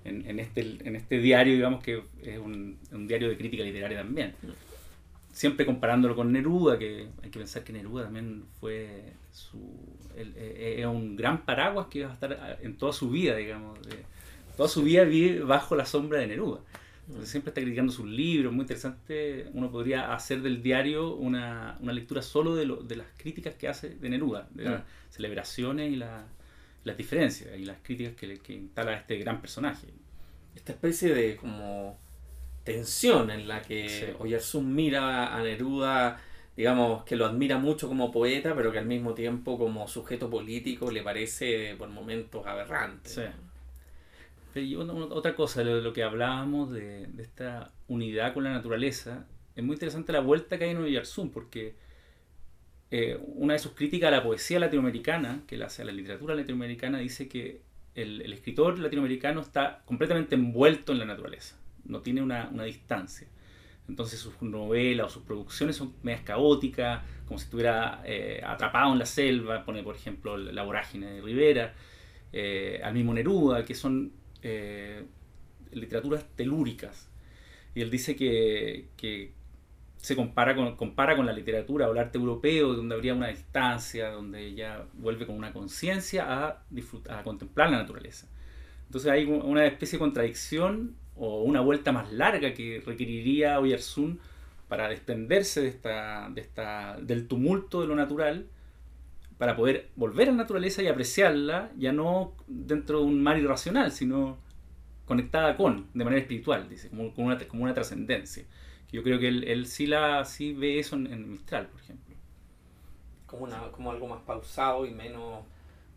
en, 0.04 0.38
este, 0.38 0.78
en 0.84 0.94
este 0.94 1.18
diario, 1.18 1.54
digamos 1.54 1.82
que 1.82 2.04
es 2.22 2.38
un, 2.38 2.78
un 2.92 3.08
diario 3.08 3.28
de 3.28 3.36
crítica 3.36 3.64
literaria 3.64 3.98
también. 3.98 4.34
Mm 4.42 4.70
siempre 5.32 5.64
comparándolo 5.66 6.16
con 6.16 6.32
Neruda, 6.32 6.78
que 6.78 7.08
hay 7.22 7.30
que 7.30 7.38
pensar 7.38 7.64
que 7.64 7.72
Neruda 7.72 8.04
también 8.04 8.44
fue 8.60 9.14
su, 9.32 9.58
eh, 10.16 10.76
eh, 10.78 10.86
un 10.86 11.16
gran 11.16 11.44
paraguas 11.44 11.86
que 11.88 12.00
iba 12.00 12.10
a 12.10 12.14
estar 12.14 12.58
en 12.62 12.76
toda 12.76 12.92
su 12.92 13.10
vida, 13.10 13.36
digamos. 13.36 13.78
toda 14.56 14.68
su 14.68 14.82
vida 14.82 15.04
vive 15.04 15.40
bajo 15.40 15.76
la 15.76 15.86
sombra 15.86 16.18
de 16.18 16.26
Neruda. 16.26 16.60
Entonces 17.06 17.28
mm. 17.28 17.32
siempre 17.32 17.50
está 17.50 17.60
criticando 17.60 17.92
sus 17.92 18.06
libros, 18.06 18.52
muy 18.52 18.62
interesante. 18.62 19.48
Uno 19.52 19.70
podría 19.70 20.14
hacer 20.14 20.42
del 20.42 20.62
diario 20.62 21.14
una, 21.14 21.78
lectura 21.82 22.22
solo 22.22 22.54
de, 22.54 22.66
lo, 22.66 22.76
de 22.76 22.96
las 22.96 23.06
críticas 23.16 23.54
que 23.54 23.68
hace 23.68 23.90
de 23.90 24.08
Neruda, 24.08 24.48
de 24.50 24.64
las 24.64 24.80
mm. 24.80 24.84
celebraciones 25.10 25.92
y 25.92 25.96
las 25.96 26.96
diferencias 26.96 27.58
y 27.58 27.64
las 27.64 27.78
críticas 27.82 28.14
que, 28.14 28.38
que 28.38 28.52
instala 28.52 28.94
este 28.94 29.18
gran 29.18 29.40
personaje. 29.40 29.88
Esta 30.54 30.72
especie 30.72 31.14
de 31.14 31.36
como 31.36 31.98
tensión 32.64 33.30
en 33.30 33.48
la 33.48 33.62
que 33.62 33.88
sí. 34.40 34.58
mira 34.58 35.34
a 35.34 35.42
Neruda, 35.42 36.20
digamos, 36.60 37.04
que 37.04 37.16
lo 37.16 37.24
admira 37.24 37.56
mucho 37.56 37.88
como 37.88 38.12
poeta, 38.12 38.54
pero 38.54 38.70
que 38.70 38.78
al 38.78 38.84
mismo 38.84 39.14
tiempo 39.14 39.58
como 39.58 39.88
sujeto 39.88 40.28
político 40.28 40.90
le 40.90 41.02
parece 41.02 41.74
por 41.78 41.88
momentos 41.88 42.46
aberrante. 42.46 43.08
Sí. 44.54 44.74
otra 44.76 45.34
cosa, 45.34 45.64
de 45.64 45.80
lo 45.80 45.94
que 45.94 46.02
hablábamos 46.02 46.70
de, 46.70 47.08
esta 47.18 47.72
unidad 47.88 48.34
con 48.34 48.44
la 48.44 48.52
naturaleza, 48.52 49.26
es 49.56 49.64
muy 49.64 49.72
interesante 49.72 50.12
la 50.12 50.20
vuelta 50.20 50.58
que 50.58 50.64
hay 50.64 50.70
en 50.72 50.76
Oyarzún, 50.76 51.30
porque 51.30 51.76
eh, 52.90 53.18
una 53.36 53.54
de 53.54 53.58
sus 53.58 53.72
críticas 53.72 54.08
a 54.08 54.10
la 54.10 54.22
poesía 54.22 54.60
latinoamericana, 54.60 55.40
que 55.46 55.56
la 55.56 55.66
hace 55.66 55.80
a 55.80 55.86
la 55.86 55.92
literatura 55.92 56.34
latinoamericana, 56.34 56.98
dice 56.98 57.26
que 57.26 57.62
el, 57.94 58.20
el 58.20 58.34
escritor 58.34 58.78
latinoamericano 58.78 59.40
está 59.40 59.80
completamente 59.86 60.34
envuelto 60.34 60.92
en 60.92 60.98
la 60.98 61.06
naturaleza 61.06 61.56
no 61.84 62.00
tiene 62.00 62.22
una, 62.22 62.48
distancia. 62.64 63.26
Entonces 63.90 64.20
sus 64.20 64.40
novelas 64.40 65.08
o 65.08 65.10
sus 65.10 65.22
producciones 65.24 65.74
son 65.74 65.94
medias 66.04 66.22
caóticas, 66.22 67.02
como 67.26 67.38
si 67.38 67.46
estuviera 67.46 68.02
eh, 68.04 68.40
atrapado 68.46 68.92
en 68.92 69.00
la 69.00 69.06
selva, 69.06 69.64
pone 69.64 69.82
por 69.82 69.96
ejemplo 69.96 70.36
La 70.36 70.62
vorágine 70.62 71.10
de 71.10 71.20
Rivera, 71.20 71.74
eh, 72.32 72.80
al 72.84 72.94
mismo 72.94 73.12
Neruda, 73.12 73.64
que 73.64 73.74
son 73.74 74.12
eh, 74.42 75.04
literaturas 75.72 76.24
telúricas. 76.36 77.10
Y 77.74 77.82
él 77.82 77.90
dice 77.90 78.14
que, 78.14 79.32
se 79.96 80.16
compara 80.16 80.54
con, 80.54 80.76
compara 80.76 81.16
con 81.16 81.26
la 81.26 81.32
literatura 81.32 81.88
o 81.88 81.92
el 81.92 81.98
arte 81.98 82.16
europeo, 82.16 82.74
donde 82.74 82.94
habría 82.94 83.12
una 83.12 83.26
distancia, 83.26 84.10
donde 84.10 84.46
ella 84.46 84.84
vuelve 84.94 85.26
con 85.26 85.34
una 85.34 85.52
conciencia 85.52 86.46
a, 86.46 86.62
a 87.08 87.22
contemplar 87.24 87.70
la 87.70 87.78
naturaleza. 87.78 88.28
Entonces 88.86 89.10
hay 89.10 89.24
una 89.24 89.66
especie 89.66 89.98
de 89.98 90.00
contradicción 90.00 90.94
o 91.20 91.42
una 91.42 91.60
vuelta 91.60 91.92
más 91.92 92.10
larga 92.12 92.54
que 92.54 92.82
requeriría 92.84 93.60
Oyarzún 93.60 94.20
para 94.68 94.88
desprenderse 94.88 95.60
de 95.60 95.68
esta, 95.68 96.30
de 96.30 96.40
esta, 96.40 96.96
del 96.98 97.28
tumulto 97.28 97.82
de 97.82 97.86
lo 97.86 97.94
natural, 97.94 98.46
para 99.36 99.54
poder 99.54 99.90
volver 99.96 100.28
a 100.28 100.30
la 100.32 100.38
naturaleza 100.38 100.82
y 100.82 100.88
apreciarla, 100.88 101.72
ya 101.76 101.92
no 101.92 102.32
dentro 102.46 103.00
de 103.00 103.04
un 103.04 103.22
mar 103.22 103.36
irracional, 103.36 103.92
sino 103.92 104.38
conectada 105.04 105.56
con, 105.56 105.88
de 105.92 106.04
manera 106.04 106.22
espiritual, 106.22 106.68
dice, 106.70 106.88
como, 106.88 107.12
una, 107.16 107.36
como 107.46 107.64
una 107.64 107.74
trascendencia. 107.74 108.44
Yo 108.90 109.02
creo 109.02 109.18
que 109.18 109.28
él, 109.28 109.66
sí, 109.66 109.86
la, 109.86 110.24
sí 110.24 110.54
ve 110.54 110.78
eso 110.78 110.96
en, 110.96 111.30
Mistral, 111.30 111.66
por 111.66 111.80
ejemplo. 111.82 112.16
Como, 113.26 113.44
una, 113.44 113.70
como 113.72 113.90
algo 113.90 114.08
más 114.08 114.22
pausado 114.22 114.86
y 114.86 114.90
menos 114.90 115.44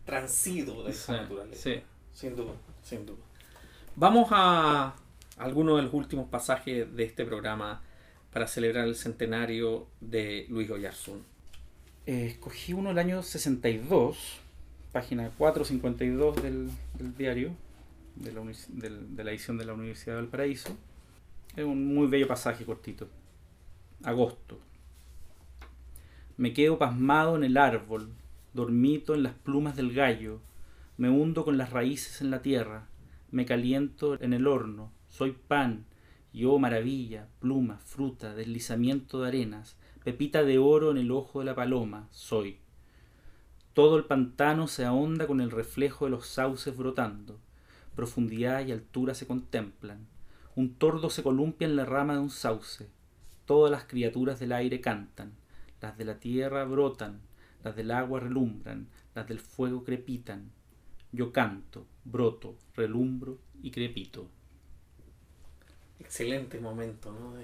transido 0.04 0.84
de 0.84 0.90
esa 0.90 1.22
naturaleza. 1.22 1.62
Sí. 1.62 1.80
Sin 2.12 2.36
duda, 2.36 2.52
sin 2.82 3.06
duda. 3.06 3.22
Vamos 3.96 4.28
a 4.30 4.94
algunos 5.36 5.76
de 5.76 5.82
los 5.82 5.94
últimos 5.94 6.28
pasajes 6.28 6.94
de 6.94 7.04
este 7.04 7.24
programa 7.24 7.82
para 8.32 8.46
celebrar 8.46 8.86
el 8.86 8.96
centenario 8.96 9.86
de 10.00 10.46
Luis 10.48 10.70
Oyarzún. 10.70 11.22
Eh, 12.06 12.26
escogí 12.26 12.72
uno 12.72 12.90
del 12.90 12.98
año 12.98 13.22
62, 13.22 14.40
página 14.92 15.30
452 15.36 16.42
del, 16.42 16.70
del 16.94 17.16
diario, 17.16 17.50
de 18.16 18.32
la, 18.32 18.42
de 18.42 19.24
la 19.24 19.30
edición 19.30 19.58
de 19.58 19.64
la 19.64 19.74
Universidad 19.74 20.16
del 20.16 20.26
Paraíso. 20.26 20.76
Es 21.56 21.64
un 21.64 21.94
muy 21.94 22.06
bello 22.06 22.28
pasaje 22.28 22.64
cortito. 22.64 23.08
Agosto. 24.02 24.58
Me 26.36 26.52
quedo 26.52 26.78
pasmado 26.78 27.36
en 27.36 27.44
el 27.44 27.56
árbol, 27.56 28.10
dormito 28.52 29.14
en 29.14 29.22
las 29.22 29.34
plumas 29.34 29.76
del 29.76 29.94
gallo, 29.94 30.40
me 30.96 31.08
hundo 31.08 31.44
con 31.44 31.56
las 31.58 31.70
raíces 31.70 32.20
en 32.20 32.30
la 32.30 32.42
tierra, 32.42 32.86
me 33.30 33.46
caliento 33.46 34.20
en 34.20 34.32
el 34.32 34.46
horno, 34.46 34.90
soy 35.14 35.30
pan, 35.30 35.84
y 36.32 36.44
oh 36.44 36.58
maravilla, 36.58 37.28
pluma, 37.38 37.78
fruta, 37.78 38.34
deslizamiento 38.34 39.20
de 39.20 39.28
arenas, 39.28 39.76
pepita 40.02 40.42
de 40.42 40.58
oro 40.58 40.90
en 40.90 40.96
el 40.96 41.12
ojo 41.12 41.38
de 41.38 41.44
la 41.44 41.54
paloma, 41.54 42.08
soy. 42.10 42.58
Todo 43.74 43.96
el 43.96 44.06
pantano 44.06 44.66
se 44.66 44.84
ahonda 44.84 45.28
con 45.28 45.40
el 45.40 45.52
reflejo 45.52 46.06
de 46.06 46.10
los 46.10 46.26
sauces 46.26 46.76
brotando, 46.76 47.38
profundidad 47.94 48.66
y 48.66 48.72
altura 48.72 49.14
se 49.14 49.28
contemplan, 49.28 50.08
un 50.56 50.74
tordo 50.74 51.10
se 51.10 51.22
columpia 51.22 51.68
en 51.68 51.76
la 51.76 51.84
rama 51.84 52.14
de 52.14 52.18
un 52.18 52.30
sauce, 52.30 52.88
todas 53.44 53.70
las 53.70 53.84
criaturas 53.84 54.40
del 54.40 54.50
aire 54.50 54.80
cantan, 54.80 55.34
las 55.80 55.96
de 55.96 56.06
la 56.06 56.18
tierra 56.18 56.64
brotan, 56.64 57.20
las 57.62 57.76
del 57.76 57.92
agua 57.92 58.18
relumbran, 58.18 58.88
las 59.14 59.28
del 59.28 59.38
fuego 59.38 59.84
crepitan. 59.84 60.50
Yo 61.12 61.30
canto, 61.30 61.86
broto, 62.04 62.56
relumbro 62.74 63.38
y 63.62 63.70
crepito. 63.70 64.28
Excelente 66.00 66.58
momento, 66.60 67.12
¿no? 67.12 67.34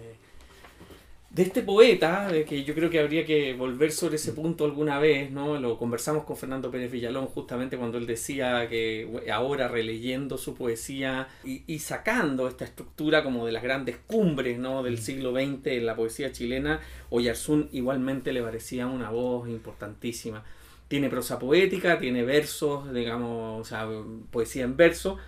de 1.31 1.43
este 1.43 1.63
poeta, 1.63 2.27
de 2.27 2.45
que 2.45 2.65
yo 2.65 2.75
creo 2.75 2.91
que 2.91 2.99
habría 2.99 3.25
que 3.25 3.55
volver 3.55 3.93
sobre 3.93 4.17
ese 4.17 4.33
punto 4.33 4.65
alguna 4.65 4.99
vez, 4.99 5.31
¿no? 5.31 5.61
Lo 5.61 5.79
conversamos 5.79 6.25
con 6.25 6.37
Fernando 6.37 6.73
Pérez 6.73 6.91
Villalón 6.91 7.27
justamente 7.27 7.77
cuando 7.77 7.99
él 7.99 8.07
decía 8.07 8.69
que 8.69 9.09
ahora 9.33 9.69
releyendo 9.69 10.37
su 10.39 10.57
poesía 10.57 11.29
y, 11.45 11.79
sacando 11.79 12.49
esta 12.49 12.65
estructura 12.65 13.23
como 13.23 13.47
de 13.47 13.53
las 13.53 13.63
grandes 13.63 13.97
cumbres, 14.09 14.59
¿no? 14.59 14.83
Del 14.83 14.95
mm. 14.95 14.99
siglo 14.99 15.31
XX 15.31 15.67
en 15.67 15.87
la 15.87 15.95
poesía 15.95 16.33
chilena, 16.33 16.81
Oyarzún 17.11 17.69
igualmente 17.71 18.33
le 18.33 18.43
parecía 18.43 18.89
una 18.89 19.11
voz 19.11 19.49
importantísima. 19.49 20.43
Tiene 20.89 21.09
prosa 21.09 21.39
poética, 21.39 22.01
tiene 22.01 22.25
versos, 22.25 22.93
digamos, 22.93 23.61
o 23.61 23.65
sea, 23.65 23.89
poesía 24.33 24.65
en 24.65 24.77
verso, 24.77 25.19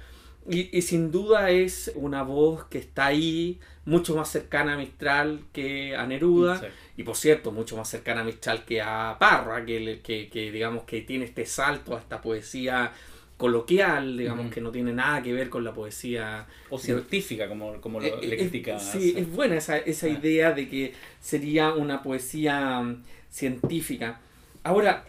y, 0.48 0.83
sin 0.83 1.12
duda 1.12 1.50
es 1.50 1.92
una 1.94 2.22
voz 2.22 2.64
que 2.64 2.78
está 2.78 3.07
ahí, 3.07 3.61
mucho 3.85 4.16
más 4.16 4.28
cercana 4.28 4.74
a 4.74 4.76
Mistral 4.76 5.40
que 5.52 5.94
a 5.94 6.07
Neruda, 6.07 6.61
y 6.96 7.05
por 7.05 7.16
cierto, 7.16 7.52
mucho 7.52 7.76
más 7.76 7.88
cercana 7.88 8.22
a 8.22 8.24
Mistral 8.24 8.64
que 8.64 8.81
a 8.83 9.16
Parra, 9.20 9.64
que, 9.64 10.00
que, 10.02 10.52
digamos 10.52 10.83
que 10.85 11.02
tiene 11.02 11.26
este 11.26 11.46
salto 11.46 11.96
a 11.96 12.00
esta 12.00 12.20
poesía 12.20 12.92
coloquial, 13.37 14.18
digamos 14.18 14.52
que 14.52 14.61
no 14.61 14.70
tiene 14.70 14.92
nada 14.92 15.22
que 15.22 15.33
ver 15.33 15.48
con 15.48 15.64
la 15.64 15.72
poesía... 15.72 16.46
O 16.70 16.78
científica, 16.78 17.48
como, 17.48 17.81
como 17.81 18.00
lo, 18.00 18.07
eh, 18.07 18.26
le 18.26 18.37
critica. 18.37 18.78
Sí, 18.78 19.14
es 19.16 19.31
buena 19.31 19.57
esa, 19.57 19.78
esa 19.78 20.07
ah. 20.07 20.11
idea 20.11 20.52
de 20.52 20.68
que 20.68 20.92
sería 21.20 21.72
una 21.72 22.02
poesía 22.02 22.81
mm, 22.81 23.02
científica. 23.31 24.20
Ahora, 24.62 25.07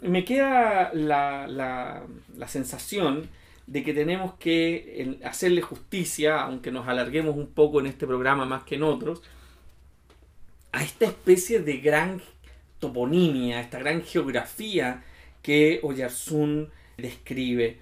me 0.00 0.24
queda 0.24 0.90
la, 0.94 1.46
la, 1.46 2.02
la 2.36 2.48
sensación 2.48 3.28
de 3.66 3.82
que 3.82 3.92
tenemos 3.92 4.34
que 4.34 5.18
hacerle 5.24 5.60
justicia, 5.60 6.40
aunque 6.40 6.70
nos 6.70 6.86
alarguemos 6.86 7.36
un 7.36 7.48
poco 7.48 7.80
en 7.80 7.86
este 7.86 8.06
programa 8.06 8.44
más 8.44 8.64
que 8.64 8.76
en 8.76 8.84
otros, 8.84 9.22
a 10.72 10.82
esta 10.82 11.06
especie 11.06 11.60
de 11.60 11.78
gran 11.78 12.20
toponimia, 12.78 13.60
esta 13.60 13.78
gran 13.78 14.02
geografía 14.02 15.02
que 15.42 15.80
Oyarzún 15.82 16.70
describe. 16.96 17.78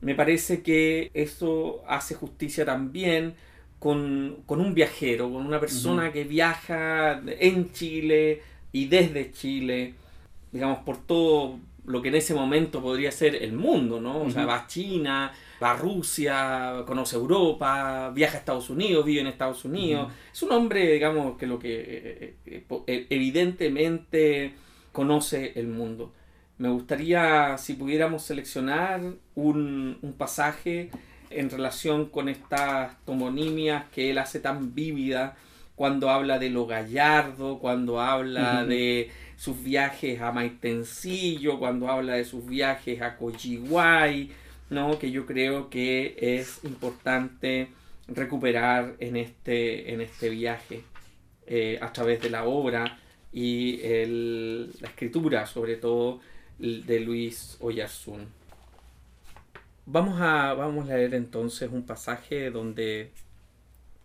Me 0.00 0.14
parece 0.14 0.62
que 0.62 1.10
eso 1.14 1.82
hace 1.88 2.14
justicia 2.14 2.64
también 2.64 3.34
con, 3.78 4.44
un 4.46 4.74
viajero, 4.74 5.30
con 5.30 5.44
una 5.44 5.60
persona 5.60 6.12
que 6.12 6.24
viaja 6.24 7.20
en 7.26 7.72
Chile 7.72 8.42
y 8.72 8.86
desde 8.86 9.32
Chile, 9.32 9.94
digamos, 10.52 10.78
por 10.80 10.98
todo 11.04 11.58
lo 11.88 12.02
que 12.02 12.08
en 12.08 12.14
ese 12.16 12.34
momento 12.34 12.82
podría 12.82 13.10
ser 13.10 13.34
el 13.34 13.52
mundo, 13.52 14.00
¿no? 14.00 14.22
O 14.22 14.30
sea, 14.30 14.44
va 14.44 14.56
a 14.56 14.66
China, 14.66 15.32
va 15.62 15.72
a 15.72 15.76
Rusia, 15.76 16.84
conoce 16.86 17.16
Europa, 17.16 18.10
viaja 18.14 18.36
a 18.36 18.40
Estados 18.40 18.70
Unidos, 18.70 19.04
vive 19.04 19.22
en 19.22 19.26
Estados 19.26 19.64
Unidos. 19.64 20.12
Es 20.32 20.42
un 20.42 20.52
hombre, 20.52 20.92
digamos, 20.92 21.36
que 21.38 21.46
lo 21.46 21.58
que 21.58 21.80
eh, 21.80 22.34
eh, 22.46 22.64
eh, 22.86 23.06
evidentemente 23.10 24.54
conoce 24.92 25.52
el 25.56 25.68
mundo. 25.68 26.12
Me 26.58 26.68
gustaría, 26.68 27.56
si 27.56 27.74
pudiéramos 27.74 28.22
seleccionar 28.22 29.00
un, 29.34 29.98
un 30.02 30.12
pasaje 30.12 30.90
en 31.30 31.50
relación 31.50 32.06
con 32.06 32.28
estas 32.28 32.96
tomonimias 33.04 33.84
que 33.92 34.10
él 34.10 34.18
hace 34.18 34.40
tan 34.40 34.74
vívida 34.74 35.36
cuando 35.78 36.10
habla 36.10 36.40
de 36.40 36.50
lo 36.50 36.66
gallardo, 36.66 37.60
cuando 37.60 38.00
habla 38.00 38.64
de 38.64 39.10
sus 39.38 39.62
viajes 39.62 40.20
a 40.20 40.32
Maitencillo, 40.32 41.60
cuando 41.60 41.88
habla 41.88 42.14
de 42.14 42.24
sus 42.24 42.44
viajes 42.44 43.00
a 43.00 43.16
Cochiguay, 43.16 44.32
¿no? 44.68 44.98
que 44.98 45.12
yo 45.12 45.26
creo 45.26 45.70
que 45.70 46.16
es 46.18 46.64
importante 46.64 47.68
recuperar 48.08 48.96
en 48.98 49.16
este, 49.16 49.92
en 49.92 50.00
este 50.00 50.28
viaje 50.28 50.82
eh, 51.46 51.78
a 51.80 51.92
través 51.92 52.20
de 52.20 52.30
la 52.30 52.46
obra 52.46 52.98
y 53.32 53.76
la 53.76 54.88
escritura, 54.88 55.46
sobre 55.46 55.76
todo 55.76 56.20
de 56.58 56.98
Luis 56.98 57.58
Oyarzún. 57.60 58.26
Vamos 59.86 60.20
a, 60.20 60.52
vamos 60.54 60.90
a 60.90 60.96
leer 60.96 61.14
entonces 61.14 61.70
un 61.70 61.84
pasaje 61.84 62.50
donde, 62.50 63.12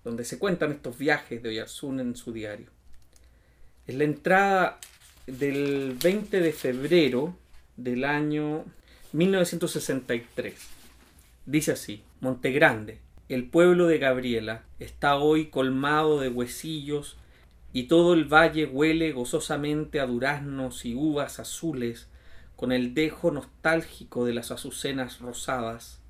donde 0.04 0.26
se 0.26 0.38
cuentan 0.38 0.74
estos 0.74 0.96
viajes 0.96 1.42
de 1.42 1.50
Oyarzún 1.50 2.00
en 2.00 2.16
su 2.16 2.32
diario. 2.32 2.68
En 3.88 3.98
la 3.98 4.04
entrada 4.04 4.80
del 5.28 5.98
20 6.04 6.42
de 6.42 6.52
febrero 6.52 7.34
del 7.78 8.04
año 8.04 8.66
1963. 9.14 10.54
Dice 11.46 11.72
así, 11.72 12.04
Montegrande, 12.20 13.00
el 13.30 13.48
pueblo 13.48 13.88
de 13.88 14.00
Gabriela, 14.00 14.64
está 14.80 15.16
hoy 15.16 15.46
colmado 15.46 16.20
de 16.20 16.28
huesillos 16.28 17.16
y 17.72 17.84
todo 17.84 18.14
el 18.14 18.26
valle 18.26 18.66
huele 18.66 19.14
gozosamente 19.14 20.02
a 20.02 20.08
duraznos 20.08 20.84
y 20.84 20.94
uvas 20.94 21.40
azules 21.40 22.08
con 22.58 22.74
el 22.74 22.94
dejo 22.94 23.32
nostálgico 23.32 24.26
de 24.26 24.34
las 24.34 24.52
azucenas 24.52 25.20
rosadas. 25.20 26.02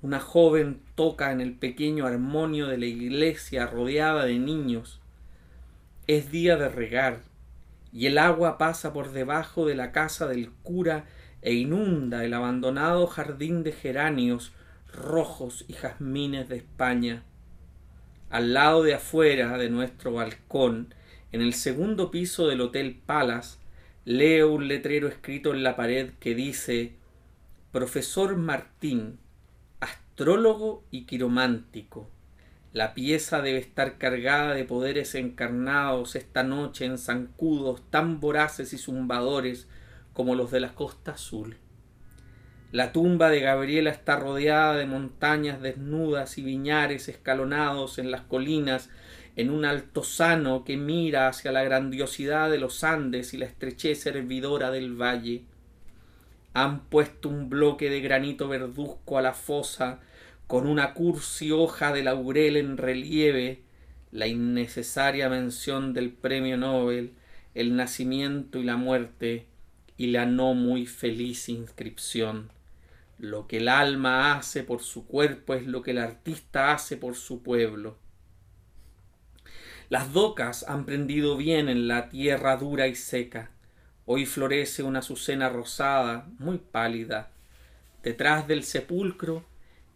Una 0.00 0.20
joven 0.20 0.80
toca 0.94 1.30
en 1.30 1.42
el 1.42 1.52
pequeño 1.52 2.06
armonio 2.06 2.68
de 2.68 2.78
la 2.78 2.86
iglesia 2.86 3.66
rodeada 3.66 4.24
de 4.24 4.38
niños. 4.38 5.00
Es 6.06 6.30
día 6.30 6.56
de 6.56 6.68
regar 6.70 7.33
y 7.94 8.06
el 8.06 8.18
agua 8.18 8.58
pasa 8.58 8.92
por 8.92 9.12
debajo 9.12 9.66
de 9.66 9.76
la 9.76 9.92
casa 9.92 10.26
del 10.26 10.50
cura 10.50 11.04
e 11.42 11.54
inunda 11.54 12.24
el 12.24 12.34
abandonado 12.34 13.06
jardín 13.06 13.62
de 13.62 13.70
geranios 13.70 14.52
rojos 14.92 15.64
y 15.68 15.74
jazmines 15.74 16.48
de 16.48 16.56
España. 16.56 17.22
Al 18.30 18.52
lado 18.52 18.82
de 18.82 18.94
afuera 18.94 19.56
de 19.58 19.70
nuestro 19.70 20.12
balcón, 20.12 20.92
en 21.30 21.40
el 21.40 21.54
segundo 21.54 22.10
piso 22.10 22.48
del 22.48 22.62
Hotel 22.62 23.00
Palace, 23.06 23.58
leo 24.04 24.52
un 24.52 24.66
letrero 24.66 25.06
escrito 25.06 25.54
en 25.54 25.62
la 25.62 25.76
pared 25.76 26.10
que 26.18 26.34
dice 26.34 26.96
Profesor 27.70 28.36
Martín, 28.36 29.20
astrólogo 29.78 30.82
y 30.90 31.06
quiromántico. 31.06 32.10
La 32.74 32.92
pieza 32.92 33.40
debe 33.40 33.58
estar 33.58 33.98
cargada 33.98 34.52
de 34.52 34.64
poderes 34.64 35.14
encarnados 35.14 36.16
esta 36.16 36.42
noche 36.42 36.84
en 36.84 36.98
zancudos 36.98 37.88
tan 37.88 38.18
voraces 38.18 38.72
y 38.72 38.78
zumbadores 38.78 39.68
como 40.12 40.34
los 40.34 40.50
de 40.50 40.58
la 40.58 40.74
costa 40.74 41.12
azul. 41.12 41.56
La 42.72 42.90
tumba 42.90 43.30
de 43.30 43.38
Gabriela 43.38 43.90
está 43.90 44.16
rodeada 44.16 44.74
de 44.74 44.86
montañas 44.86 45.62
desnudas 45.62 46.36
y 46.36 46.42
viñares 46.42 47.08
escalonados 47.08 48.00
en 48.00 48.10
las 48.10 48.22
colinas 48.22 48.90
en 49.36 49.50
un 49.50 49.64
altozano 49.64 50.64
que 50.64 50.76
mira 50.76 51.28
hacia 51.28 51.52
la 51.52 51.62
grandiosidad 51.62 52.50
de 52.50 52.58
los 52.58 52.82
Andes 52.82 53.34
y 53.34 53.36
la 53.36 53.46
estrechez 53.46 54.04
hervidora 54.06 54.72
del 54.72 55.00
valle. 55.00 55.44
Han 56.54 56.80
puesto 56.86 57.28
un 57.28 57.48
bloque 57.48 57.88
de 57.88 58.00
granito 58.00 58.48
verduzco 58.48 59.16
a 59.16 59.22
la 59.22 59.32
fosa, 59.32 60.00
con 60.46 60.66
una 60.66 60.94
cursi 60.94 61.50
hoja 61.50 61.92
de 61.92 62.02
laurel 62.02 62.56
en 62.56 62.76
relieve, 62.76 63.62
la 64.10 64.26
innecesaria 64.26 65.28
mención 65.28 65.94
del 65.94 66.10
premio 66.12 66.56
Nobel, 66.56 67.14
el 67.54 67.76
nacimiento 67.76 68.58
y 68.58 68.64
la 68.64 68.76
muerte, 68.76 69.46
y 69.96 70.08
la 70.08 70.26
no 70.26 70.54
muy 70.54 70.86
feliz 70.86 71.48
inscripción. 71.48 72.50
Lo 73.18 73.46
que 73.46 73.58
el 73.58 73.68
alma 73.68 74.34
hace 74.34 74.64
por 74.64 74.82
su 74.82 75.06
cuerpo 75.06 75.54
es 75.54 75.66
lo 75.66 75.82
que 75.82 75.92
el 75.92 75.98
artista 75.98 76.72
hace 76.72 76.96
por 76.96 77.14
su 77.14 77.42
pueblo. 77.42 77.96
Las 79.88 80.12
docas 80.12 80.64
han 80.68 80.84
prendido 80.84 81.36
bien 81.36 81.68
en 81.68 81.88
la 81.88 82.08
tierra 82.08 82.56
dura 82.56 82.88
y 82.88 82.94
seca. 82.94 83.50
Hoy 84.06 84.26
florece 84.26 84.82
una 84.82 84.98
azucena 84.98 85.48
rosada, 85.48 86.26
muy 86.38 86.58
pálida. 86.58 87.30
Detrás 88.02 88.48
del 88.48 88.64
sepulcro 88.64 89.44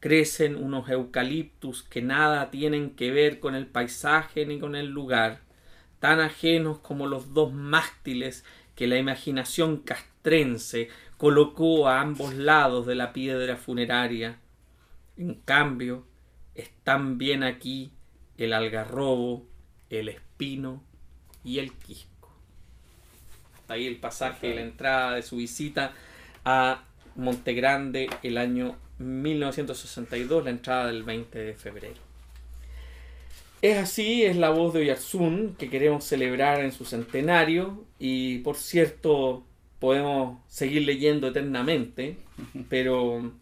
crecen 0.00 0.56
unos 0.56 0.88
eucaliptus 0.88 1.82
que 1.82 2.02
nada 2.02 2.50
tienen 2.50 2.90
que 2.90 3.10
ver 3.10 3.40
con 3.40 3.54
el 3.54 3.66
paisaje 3.66 4.46
ni 4.46 4.58
con 4.58 4.76
el 4.76 4.86
lugar, 4.86 5.40
tan 5.98 6.20
ajenos 6.20 6.78
como 6.78 7.06
los 7.06 7.34
dos 7.34 7.52
mástiles 7.52 8.44
que 8.74 8.86
la 8.86 8.96
imaginación 8.96 9.78
castrense 9.78 10.88
colocó 11.16 11.88
a 11.88 12.00
ambos 12.00 12.34
lados 12.34 12.86
de 12.86 12.94
la 12.94 13.12
piedra 13.12 13.56
funeraria. 13.56 14.38
En 15.16 15.34
cambio, 15.34 16.06
están 16.54 17.18
bien 17.18 17.42
aquí 17.42 17.90
el 18.36 18.52
algarrobo, 18.52 19.44
el 19.90 20.08
espino 20.08 20.82
y 21.42 21.58
el 21.58 21.72
quisco. 21.72 22.32
Hasta 23.56 23.74
ahí 23.74 23.86
el 23.88 23.96
pasaje, 23.96 24.54
la 24.54 24.60
entrada 24.60 25.14
de 25.14 25.22
su 25.22 25.36
visita 25.36 25.92
a 26.44 26.84
Montegrande 27.16 28.08
el 28.22 28.38
año 28.38 28.76
1962, 28.98 30.44
la 30.44 30.50
entrada 30.50 30.86
del 30.88 31.02
20 31.02 31.38
de 31.38 31.54
febrero. 31.54 32.08
Es 33.60 33.76
así, 33.76 34.24
es 34.24 34.36
la 34.36 34.50
voz 34.50 34.72
de 34.72 34.80
Oyarzún 34.80 35.56
que 35.58 35.68
queremos 35.68 36.04
celebrar 36.04 36.60
en 36.60 36.70
su 36.70 36.84
centenario 36.84 37.84
y 37.98 38.38
por 38.38 38.56
cierto 38.56 39.44
podemos 39.80 40.38
seguir 40.46 40.82
leyendo 40.82 41.28
eternamente, 41.28 42.16
pero 42.68 43.32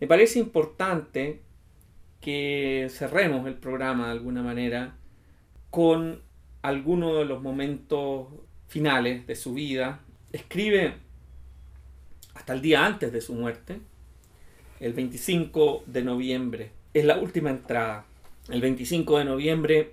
me 0.00 0.06
parece 0.08 0.40
importante 0.40 1.40
que 2.20 2.88
cerremos 2.90 3.46
el 3.46 3.54
programa 3.54 4.06
de 4.06 4.12
alguna 4.12 4.42
manera 4.42 4.96
con 5.70 6.22
alguno 6.62 7.14
de 7.14 7.24
los 7.24 7.40
momentos 7.42 8.28
finales 8.68 9.26
de 9.26 9.36
su 9.36 9.54
vida. 9.54 10.00
Escribe 10.32 10.94
hasta 12.34 12.52
el 12.52 12.62
día 12.62 12.84
antes 12.84 13.12
de 13.12 13.20
su 13.20 13.34
muerte, 13.34 13.80
el 14.82 14.94
25 14.94 15.84
de 15.86 16.02
noviembre. 16.02 16.72
Es 16.92 17.04
la 17.04 17.16
última 17.16 17.50
entrada. 17.50 18.04
El 18.48 18.60
25 18.60 19.16
de 19.18 19.24
noviembre 19.24 19.92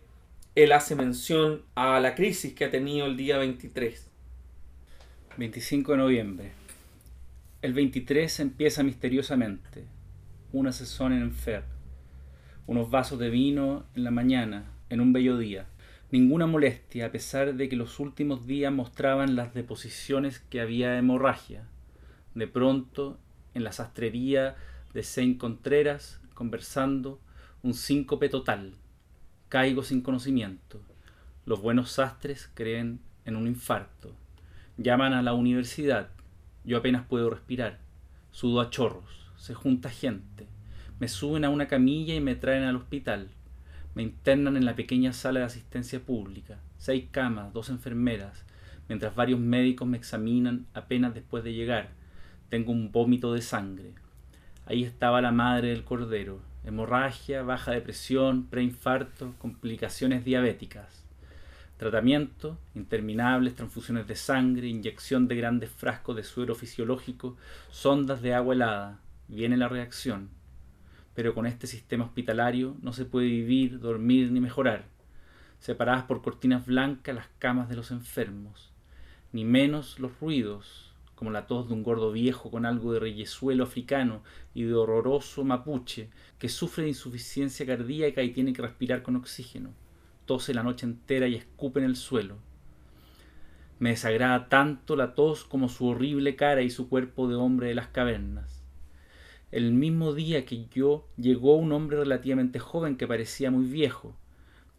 él 0.55 0.71
hace 0.71 0.95
mención 0.95 1.61
a 1.75 1.99
la 1.99 2.15
crisis 2.15 2.55
que 2.55 2.65
ha 2.65 2.71
tenido 2.71 3.05
el 3.05 3.15
día 3.15 3.37
23. 3.37 4.09
25 5.37 5.91
de 5.91 5.97
noviembre. 5.99 6.51
El 7.61 7.73
23 7.73 8.39
empieza 8.39 8.81
misteriosamente. 8.81 9.83
Una 10.53 10.71
sesión 10.71 11.13
en 11.13 11.33
Fer. 11.33 11.65
Unos 12.65 12.89
vasos 12.89 13.19
de 13.19 13.29
vino 13.29 13.85
en 13.95 14.03
la 14.03 14.11
mañana, 14.11 14.71
en 14.89 15.01
un 15.01 15.13
bello 15.13 15.37
día. 15.37 15.67
Ninguna 16.09 16.47
molestia, 16.47 17.05
a 17.05 17.11
pesar 17.11 17.53
de 17.53 17.69
que 17.69 17.75
los 17.75 17.99
últimos 17.99 18.47
días 18.47 18.73
mostraban 18.73 19.35
las 19.35 19.53
deposiciones 19.53 20.39
que 20.39 20.61
había 20.61 20.97
hemorragia. 20.97 21.65
De 22.33 22.47
pronto, 22.47 23.19
en 23.53 23.63
la 23.63 23.71
sastrería 23.71 24.55
de 24.93 25.03
Saint 25.03 25.37
Contreras, 25.37 26.19
conversando, 26.33 27.19
un 27.61 27.73
síncope 27.73 28.29
total. 28.29 28.73
Caigo 29.49 29.83
sin 29.83 30.01
conocimiento. 30.01 30.81
Los 31.45 31.61
buenos 31.61 31.91
sastres 31.91 32.49
creen 32.53 32.99
en 33.25 33.35
un 33.35 33.47
infarto. 33.47 34.13
Llaman 34.77 35.13
a 35.13 35.21
la 35.21 35.33
universidad. 35.33 36.09
Yo 36.63 36.77
apenas 36.77 37.05
puedo 37.05 37.29
respirar. 37.29 37.79
Sudo 38.31 38.61
a 38.61 38.69
chorros. 38.69 39.27
Se 39.37 39.53
junta 39.53 39.89
gente. 39.89 40.47
Me 40.99 41.07
suben 41.07 41.45
a 41.45 41.49
una 41.49 41.67
camilla 41.67 42.15
y 42.15 42.21
me 42.21 42.35
traen 42.35 42.63
al 42.63 42.75
hospital. 42.75 43.29
Me 43.95 44.03
internan 44.03 44.57
en 44.57 44.65
la 44.65 44.75
pequeña 44.75 45.13
sala 45.13 45.39
de 45.39 45.45
asistencia 45.45 45.99
pública. 45.99 46.59
Seis 46.77 47.05
camas, 47.11 47.53
dos 47.53 47.69
enfermeras, 47.69 48.45
mientras 48.87 49.15
varios 49.15 49.39
médicos 49.39 49.87
me 49.87 49.97
examinan 49.97 50.67
apenas 50.73 51.13
después 51.13 51.43
de 51.43 51.53
llegar. 51.53 51.89
Tengo 52.49 52.71
un 52.71 52.91
vómito 52.91 53.33
de 53.33 53.41
sangre. 53.41 53.93
Ahí 54.69 54.85
estaba 54.85 55.19
la 55.19 55.33
madre 55.33 55.69
del 55.69 55.83
cordero. 55.83 56.39
Hemorragia, 56.63 57.43
baja 57.43 57.71
de 57.71 57.81
presión, 57.81 58.45
preinfarto, 58.45 59.33
complicaciones 59.37 60.23
diabéticas. 60.23 61.03
Tratamiento, 61.75 62.57
interminables 62.75 63.55
transfusiones 63.55 64.07
de 64.07 64.15
sangre, 64.15 64.67
inyección 64.67 65.27
de 65.27 65.35
grandes 65.35 65.71
frascos 65.71 66.15
de 66.15 66.23
suero 66.23 66.55
fisiológico, 66.55 67.35
sondas 67.69 68.21
de 68.21 68.33
agua 68.33 68.53
helada. 68.53 68.99
Viene 69.27 69.57
la 69.57 69.67
reacción 69.67 70.29
pero 71.19 71.33
con 71.35 71.45
este 71.45 71.67
sistema 71.67 72.05
hospitalario 72.05 72.77
no 72.81 72.93
se 72.93 73.03
puede 73.03 73.27
vivir, 73.27 73.81
dormir 73.81 74.31
ni 74.31 74.39
mejorar. 74.39 74.85
Separadas 75.59 76.05
por 76.05 76.21
cortinas 76.21 76.65
blancas 76.65 77.13
las 77.13 77.27
camas 77.39 77.67
de 77.67 77.75
los 77.75 77.91
enfermos, 77.91 78.71
ni 79.33 79.43
menos 79.43 79.99
los 79.99 80.17
ruidos, 80.21 80.88
como 81.19 81.31
la 81.31 81.47
tos 81.47 81.67
de 81.67 81.73
un 81.73 81.83
gordo 81.83 82.13
viejo 82.13 82.49
con 82.49 82.65
algo 82.65 82.93
de 82.93 83.01
reyesuelo 83.01 83.65
africano 83.65 84.23
y 84.53 84.63
de 84.63 84.73
horroroso 84.73 85.43
mapuche, 85.43 86.09
que 86.37 86.47
sufre 86.47 86.83
de 86.83 86.91
insuficiencia 86.91 87.65
cardíaca 87.65 88.23
y 88.23 88.31
tiene 88.31 88.53
que 88.53 88.61
respirar 88.61 89.03
con 89.03 89.17
oxígeno. 89.17 89.73
Tose 90.25 90.53
la 90.53 90.63
noche 90.63 90.85
entera 90.85 91.27
y 91.27 91.35
escupe 91.35 91.81
en 91.81 91.87
el 91.87 91.97
suelo. 91.97 92.37
Me 93.79 93.89
desagrada 93.89 94.47
tanto 94.47 94.95
la 94.95 95.13
tos 95.13 95.43
como 95.43 95.67
su 95.67 95.87
horrible 95.87 96.37
cara 96.37 96.61
y 96.61 96.69
su 96.69 96.87
cuerpo 96.87 97.27
de 97.27 97.35
hombre 97.35 97.67
de 97.67 97.75
las 97.75 97.89
cavernas. 97.89 98.63
El 99.51 99.73
mismo 99.73 100.13
día 100.13 100.45
que 100.45 100.67
yo 100.67 101.09
llegó 101.17 101.57
un 101.57 101.73
hombre 101.73 101.97
relativamente 101.97 102.59
joven 102.59 102.95
que 102.95 103.07
parecía 103.07 103.51
muy 103.51 103.65
viejo. 103.65 104.15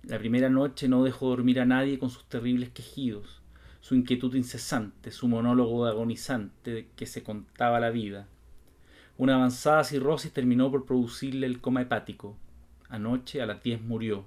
La 0.05 0.18
primera 0.18 0.49
noche 0.49 0.88
no 0.88 1.05
dejó 1.05 1.28
dormir 1.28 1.61
a 1.61 1.66
nadie 1.66 1.99
con 1.99 2.09
sus 2.09 2.24
terribles 2.24 2.70
quejidos, 2.70 3.39
su 3.80 3.94
inquietud 3.94 4.34
incesante, 4.34 5.10
su 5.10 5.28
monólogo 5.28 5.86
agonizante 5.86 6.88
que 6.96 7.06
se 7.06 7.22
contaba 7.22 7.80
la 7.80 7.90
vida. 7.90 8.28
Una 9.16 9.34
avanzada 9.34 9.84
cirrosis 9.84 10.32
terminó 10.32 10.70
por 10.70 10.86
producirle 10.86 11.46
el 11.46 11.60
coma 11.60 11.82
hepático. 11.82 12.36
Anoche 12.88 13.42
a 13.42 13.46
las 13.46 13.62
diez 13.62 13.80
murió. 13.82 14.24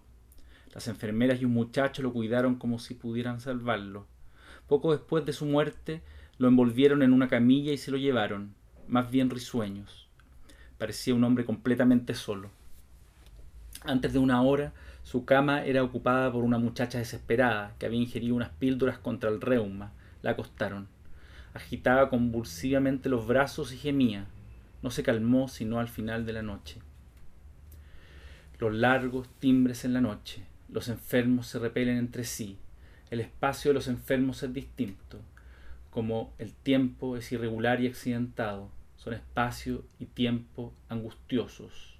Las 0.73 0.87
enfermeras 0.87 1.41
y 1.41 1.45
un 1.45 1.53
muchacho 1.53 2.01
lo 2.01 2.13
cuidaron 2.13 2.55
como 2.55 2.79
si 2.79 2.93
pudieran 2.93 3.39
salvarlo. 3.39 4.07
Poco 4.67 4.91
después 4.91 5.25
de 5.25 5.33
su 5.33 5.45
muerte 5.45 6.01
lo 6.37 6.47
envolvieron 6.47 7.03
en 7.03 7.13
una 7.13 7.27
camilla 7.27 7.73
y 7.73 7.77
se 7.77 7.91
lo 7.91 7.97
llevaron, 7.97 8.55
más 8.87 9.11
bien 9.11 9.29
risueños. 9.29 10.07
Parecía 10.77 11.13
un 11.13 11.23
hombre 11.23 11.45
completamente 11.45 12.15
solo. 12.15 12.49
Antes 13.81 14.13
de 14.13 14.19
una 14.19 14.41
hora, 14.41 14.73
su 15.03 15.25
cama 15.25 15.65
era 15.65 15.83
ocupada 15.83 16.31
por 16.31 16.43
una 16.43 16.57
muchacha 16.57 16.97
desesperada 16.97 17.75
que 17.77 17.85
había 17.85 17.99
ingerido 17.99 18.35
unas 18.35 18.49
píldoras 18.49 18.97
contra 18.97 19.29
el 19.29 19.41
reuma. 19.41 19.91
La 20.21 20.31
acostaron. 20.31 20.87
Agitaba 21.53 22.09
convulsivamente 22.09 23.09
los 23.09 23.27
brazos 23.27 23.73
y 23.73 23.77
gemía. 23.77 24.25
No 24.81 24.89
se 24.89 25.03
calmó 25.03 25.49
sino 25.49 25.79
al 25.79 25.89
final 25.89 26.25
de 26.25 26.33
la 26.33 26.41
noche. 26.41 26.79
Los 28.59 28.73
largos 28.73 29.27
timbres 29.39 29.83
en 29.83 29.93
la 29.93 30.01
noche. 30.01 30.43
Los 30.69 30.87
enfermos 30.87 31.47
se 31.47 31.59
repelen 31.59 31.97
entre 31.97 32.23
sí. 32.23 32.57
El 33.11 33.19
espacio 33.19 33.69
de 33.69 33.75
los 33.75 33.89
enfermos 33.89 34.41
es 34.41 34.53
distinto. 34.53 35.19
Como 35.91 36.33
el 36.39 36.53
tiempo 36.53 37.17
es 37.17 37.31
irregular 37.31 37.81
y 37.81 37.87
accidentado, 37.87 38.71
son 38.95 39.13
espacio 39.13 39.83
y 39.99 40.05
tiempo 40.05 40.73
angustiosos. 40.89 41.99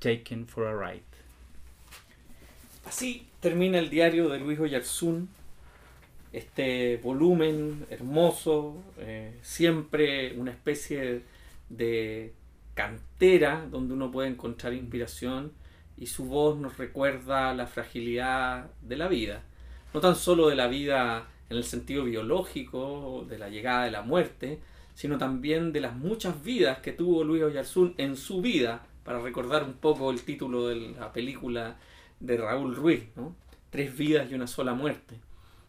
Taken 0.00 0.46
for 0.46 0.66
a 0.66 0.76
ride. 0.76 1.09
Así 2.84 3.26
termina 3.40 3.78
el 3.78 3.90
diario 3.90 4.28
de 4.28 4.38
Luis 4.38 4.58
Oyarzún, 4.58 5.28
este 6.32 6.96
volumen 6.98 7.86
hermoso, 7.90 8.82
eh, 8.98 9.38
siempre 9.42 10.34
una 10.36 10.50
especie 10.50 11.22
de 11.68 12.32
cantera 12.74 13.66
donde 13.70 13.94
uno 13.94 14.10
puede 14.10 14.28
encontrar 14.28 14.72
inspiración 14.72 15.52
y 15.98 16.06
su 16.06 16.24
voz 16.24 16.58
nos 16.58 16.78
recuerda 16.78 17.52
la 17.54 17.66
fragilidad 17.66 18.70
de 18.80 18.96
la 18.96 19.08
vida, 19.08 19.42
no 19.92 20.00
tan 20.00 20.16
solo 20.16 20.48
de 20.48 20.56
la 20.56 20.66
vida 20.66 21.28
en 21.50 21.58
el 21.58 21.64
sentido 21.64 22.04
biológico, 22.04 23.26
de 23.28 23.38
la 23.38 23.50
llegada 23.50 23.84
de 23.84 23.90
la 23.90 24.02
muerte, 24.02 24.60
sino 24.94 25.18
también 25.18 25.72
de 25.72 25.80
las 25.80 25.94
muchas 25.94 26.42
vidas 26.42 26.78
que 26.78 26.92
tuvo 26.92 27.24
Luis 27.24 27.42
Oyarzún 27.42 27.94
en 27.98 28.16
su 28.16 28.40
vida, 28.40 28.86
para 29.04 29.20
recordar 29.20 29.64
un 29.64 29.74
poco 29.74 30.10
el 30.10 30.22
título 30.22 30.68
de 30.68 30.76
la 30.76 31.12
película 31.12 31.76
de 32.20 32.36
Raúl 32.36 32.76
Ruiz, 32.76 33.04
¿no? 33.16 33.34
Tres 33.70 33.96
vidas 33.96 34.30
y 34.30 34.34
una 34.34 34.46
sola 34.46 34.74
muerte. 34.74 35.16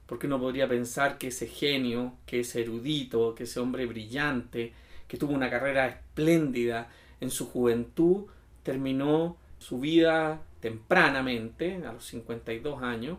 Porque 0.05 0.27
uno 0.27 0.39
podría 0.39 0.67
pensar 0.67 1.17
que 1.17 1.27
ese 1.27 1.47
genio, 1.47 2.13
que 2.25 2.41
ese 2.41 2.61
erudito, 2.61 3.33
que 3.33 3.43
ese 3.43 3.59
hombre 3.59 3.85
brillante, 3.85 4.73
que 5.07 5.17
tuvo 5.17 5.33
una 5.33 5.49
carrera 5.49 5.87
espléndida 5.87 6.89
en 7.19 7.29
su 7.29 7.47
juventud, 7.49 8.25
terminó 8.63 9.37
su 9.59 9.79
vida 9.79 10.41
tempranamente, 10.59 11.81
a 11.85 11.93
los 11.93 12.05
52 12.05 12.83
años, 12.83 13.17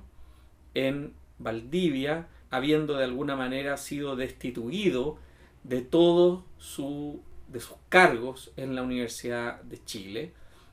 en 0.74 1.12
Valdivia, 1.38 2.28
habiendo 2.50 2.96
de 2.96 3.04
alguna 3.04 3.36
manera 3.36 3.76
sido 3.76 4.16
destituido 4.16 5.18
de 5.64 5.82
todos 5.82 6.44
sus 6.58 7.20
cargos 7.88 8.52
en 8.56 8.74
la 8.74 8.82
Universidad 8.82 9.62
de 9.62 9.82
Chile. 9.84 10.32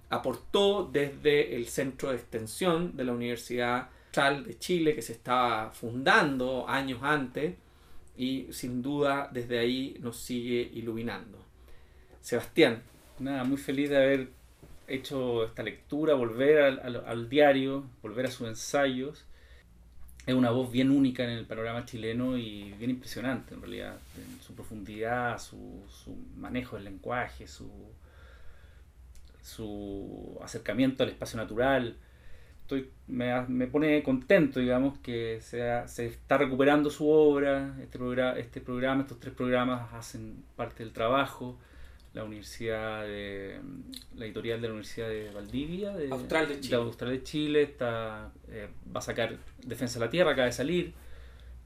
Aportó 0.09 0.89
desde 0.91 1.55
el 1.55 1.67
centro 1.67 2.09
de 2.09 2.15
extensión 2.15 2.95
de 2.97 3.03
la 3.03 3.13
Universidad 3.13 3.89
de 4.11 4.57
Chile 4.57 4.95
que 4.95 5.01
se 5.01 5.13
estaba 5.13 5.71
fundando 5.71 6.67
años 6.67 6.99
antes 7.03 7.55
y 8.17 8.47
sin 8.51 8.81
duda 8.81 9.29
desde 9.31 9.59
ahí 9.59 9.97
nos 10.01 10.17
sigue 10.17 10.69
iluminando. 10.73 11.37
Sebastián. 12.21 12.81
Nada, 13.19 13.43
muy 13.43 13.57
feliz 13.57 13.89
de 13.89 13.97
haber 13.97 14.29
hecho 14.87 15.45
esta 15.45 15.63
lectura, 15.63 16.15
volver 16.15 16.79
al, 16.81 17.29
diario, 17.29 17.85
volver 18.01 18.25
a 18.25 18.31
sus 18.31 18.47
ensayos. 18.47 19.25
Es 20.25 20.33
una 20.33 20.51
voz 20.51 20.71
bien 20.71 20.91
única 20.91 21.23
en 21.23 21.29
el 21.29 21.45
panorama 21.45 21.85
chileno 21.85 22.37
y 22.37 22.73
bien 22.73 22.91
impresionante 22.91 23.53
en 23.53 23.61
realidad, 23.61 23.99
en 24.17 24.41
su 24.41 24.53
profundidad, 24.53 25.39
su, 25.39 25.83
su 25.89 26.15
manejo 26.37 26.75
del 26.75 26.85
lenguaje, 26.85 27.47
su, 27.47 27.69
su 29.49 30.37
acercamiento 30.41 31.03
al 31.03 31.09
espacio 31.09 31.37
natural. 31.37 31.97
Me, 33.07 33.67
pone 33.67 34.03
contento, 34.03 34.59
digamos, 34.59 34.99
que 34.99 35.39
se, 35.41 35.59
se 35.87 36.05
está 36.05 36.37
recuperando 36.37 36.91
su 36.91 37.09
obra, 37.09 37.75
este, 37.81 37.97
programa, 37.97 38.37
este 38.37 38.61
programa, 38.61 39.01
estos 39.01 39.19
tres 39.19 39.33
programas 39.33 39.91
hacen 39.93 40.43
parte 40.55 40.83
del 40.83 40.93
trabajo, 40.93 41.57
la 42.13 42.23
Universidad 42.23 43.03
de, 43.03 43.59
la 44.15 44.25
editorial 44.25 44.61
de 44.61 44.67
la 44.67 44.73
Universidad 44.73 45.09
de 45.09 45.31
Valdivia, 45.31 45.95
de 45.95 46.09
Austral 46.11 46.47
de 46.47 46.59
Chile, 46.59 46.75
Austral 46.75 47.11
de 47.11 47.23
Chile 47.23 47.61
está, 47.63 48.31
eh, 48.49 48.67
va 48.95 48.99
a 48.99 49.03
sacar 49.03 49.37
Defensa 49.65 49.97
de 49.97 50.05
la 50.05 50.11
Tierra, 50.11 50.31
acaba 50.31 50.45
de 50.45 50.51
salir, 50.51 50.93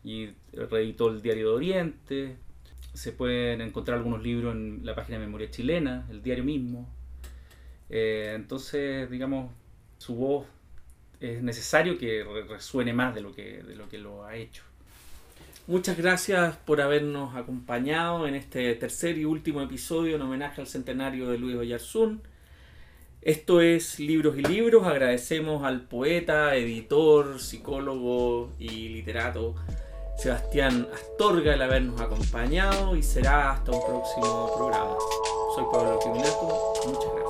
y 0.05 0.29
reeditó 0.53 1.09
el 1.09 1.21
Diario 1.21 1.49
de 1.49 1.55
Oriente, 1.55 2.37
se 2.93 3.11
pueden 3.11 3.61
encontrar 3.61 3.97
algunos 3.97 4.21
libros 4.21 4.55
en 4.55 4.85
la 4.85 4.95
página 4.95 5.17
de 5.17 5.25
Memoria 5.25 5.49
Chilena, 5.49 6.07
el 6.09 6.21
diario 6.21 6.43
mismo, 6.43 6.87
eh, 7.95 8.33
entonces, 8.33 9.07
digamos, 9.11 9.51
su 9.99 10.15
voz 10.15 10.47
es 11.19 11.43
necesario 11.43 11.95
que 11.99 12.25
resuene 12.49 12.91
más 12.91 13.13
de 13.13 13.21
lo 13.21 13.35
que, 13.35 13.61
de 13.61 13.75
lo 13.75 13.87
que 13.87 13.99
lo 13.99 14.25
ha 14.25 14.35
hecho. 14.35 14.63
Muchas 15.67 15.95
gracias 15.95 16.57
por 16.57 16.81
habernos 16.81 17.35
acompañado 17.35 18.27
en 18.27 18.33
este 18.33 18.73
tercer 18.73 19.19
y 19.19 19.25
último 19.25 19.61
episodio 19.61 20.15
en 20.15 20.23
homenaje 20.23 20.59
al 20.59 20.65
centenario 20.65 21.29
de 21.29 21.37
Luis 21.37 21.55
Oyarzún. 21.55 22.23
Esto 23.21 23.61
es 23.61 23.99
Libros 23.99 24.39
y 24.39 24.41
Libros. 24.41 24.87
Agradecemos 24.87 25.63
al 25.63 25.81
poeta, 25.83 26.55
editor, 26.55 27.39
psicólogo 27.39 28.51
y 28.57 28.89
literato 28.89 29.53
Sebastián 30.17 30.87
Astorga 30.93 31.53
el 31.53 31.61
habernos 31.61 32.01
acompañado 32.01 32.95
y 32.95 33.03
será 33.03 33.51
hasta 33.51 33.71
un 33.71 33.85
próximo 33.85 34.51
programa. 34.57 34.95
Soy 35.53 35.65
Pablo 35.71 35.99
Quiminato. 35.99 36.73
Muchas 36.85 37.03
gracias. 37.03 37.22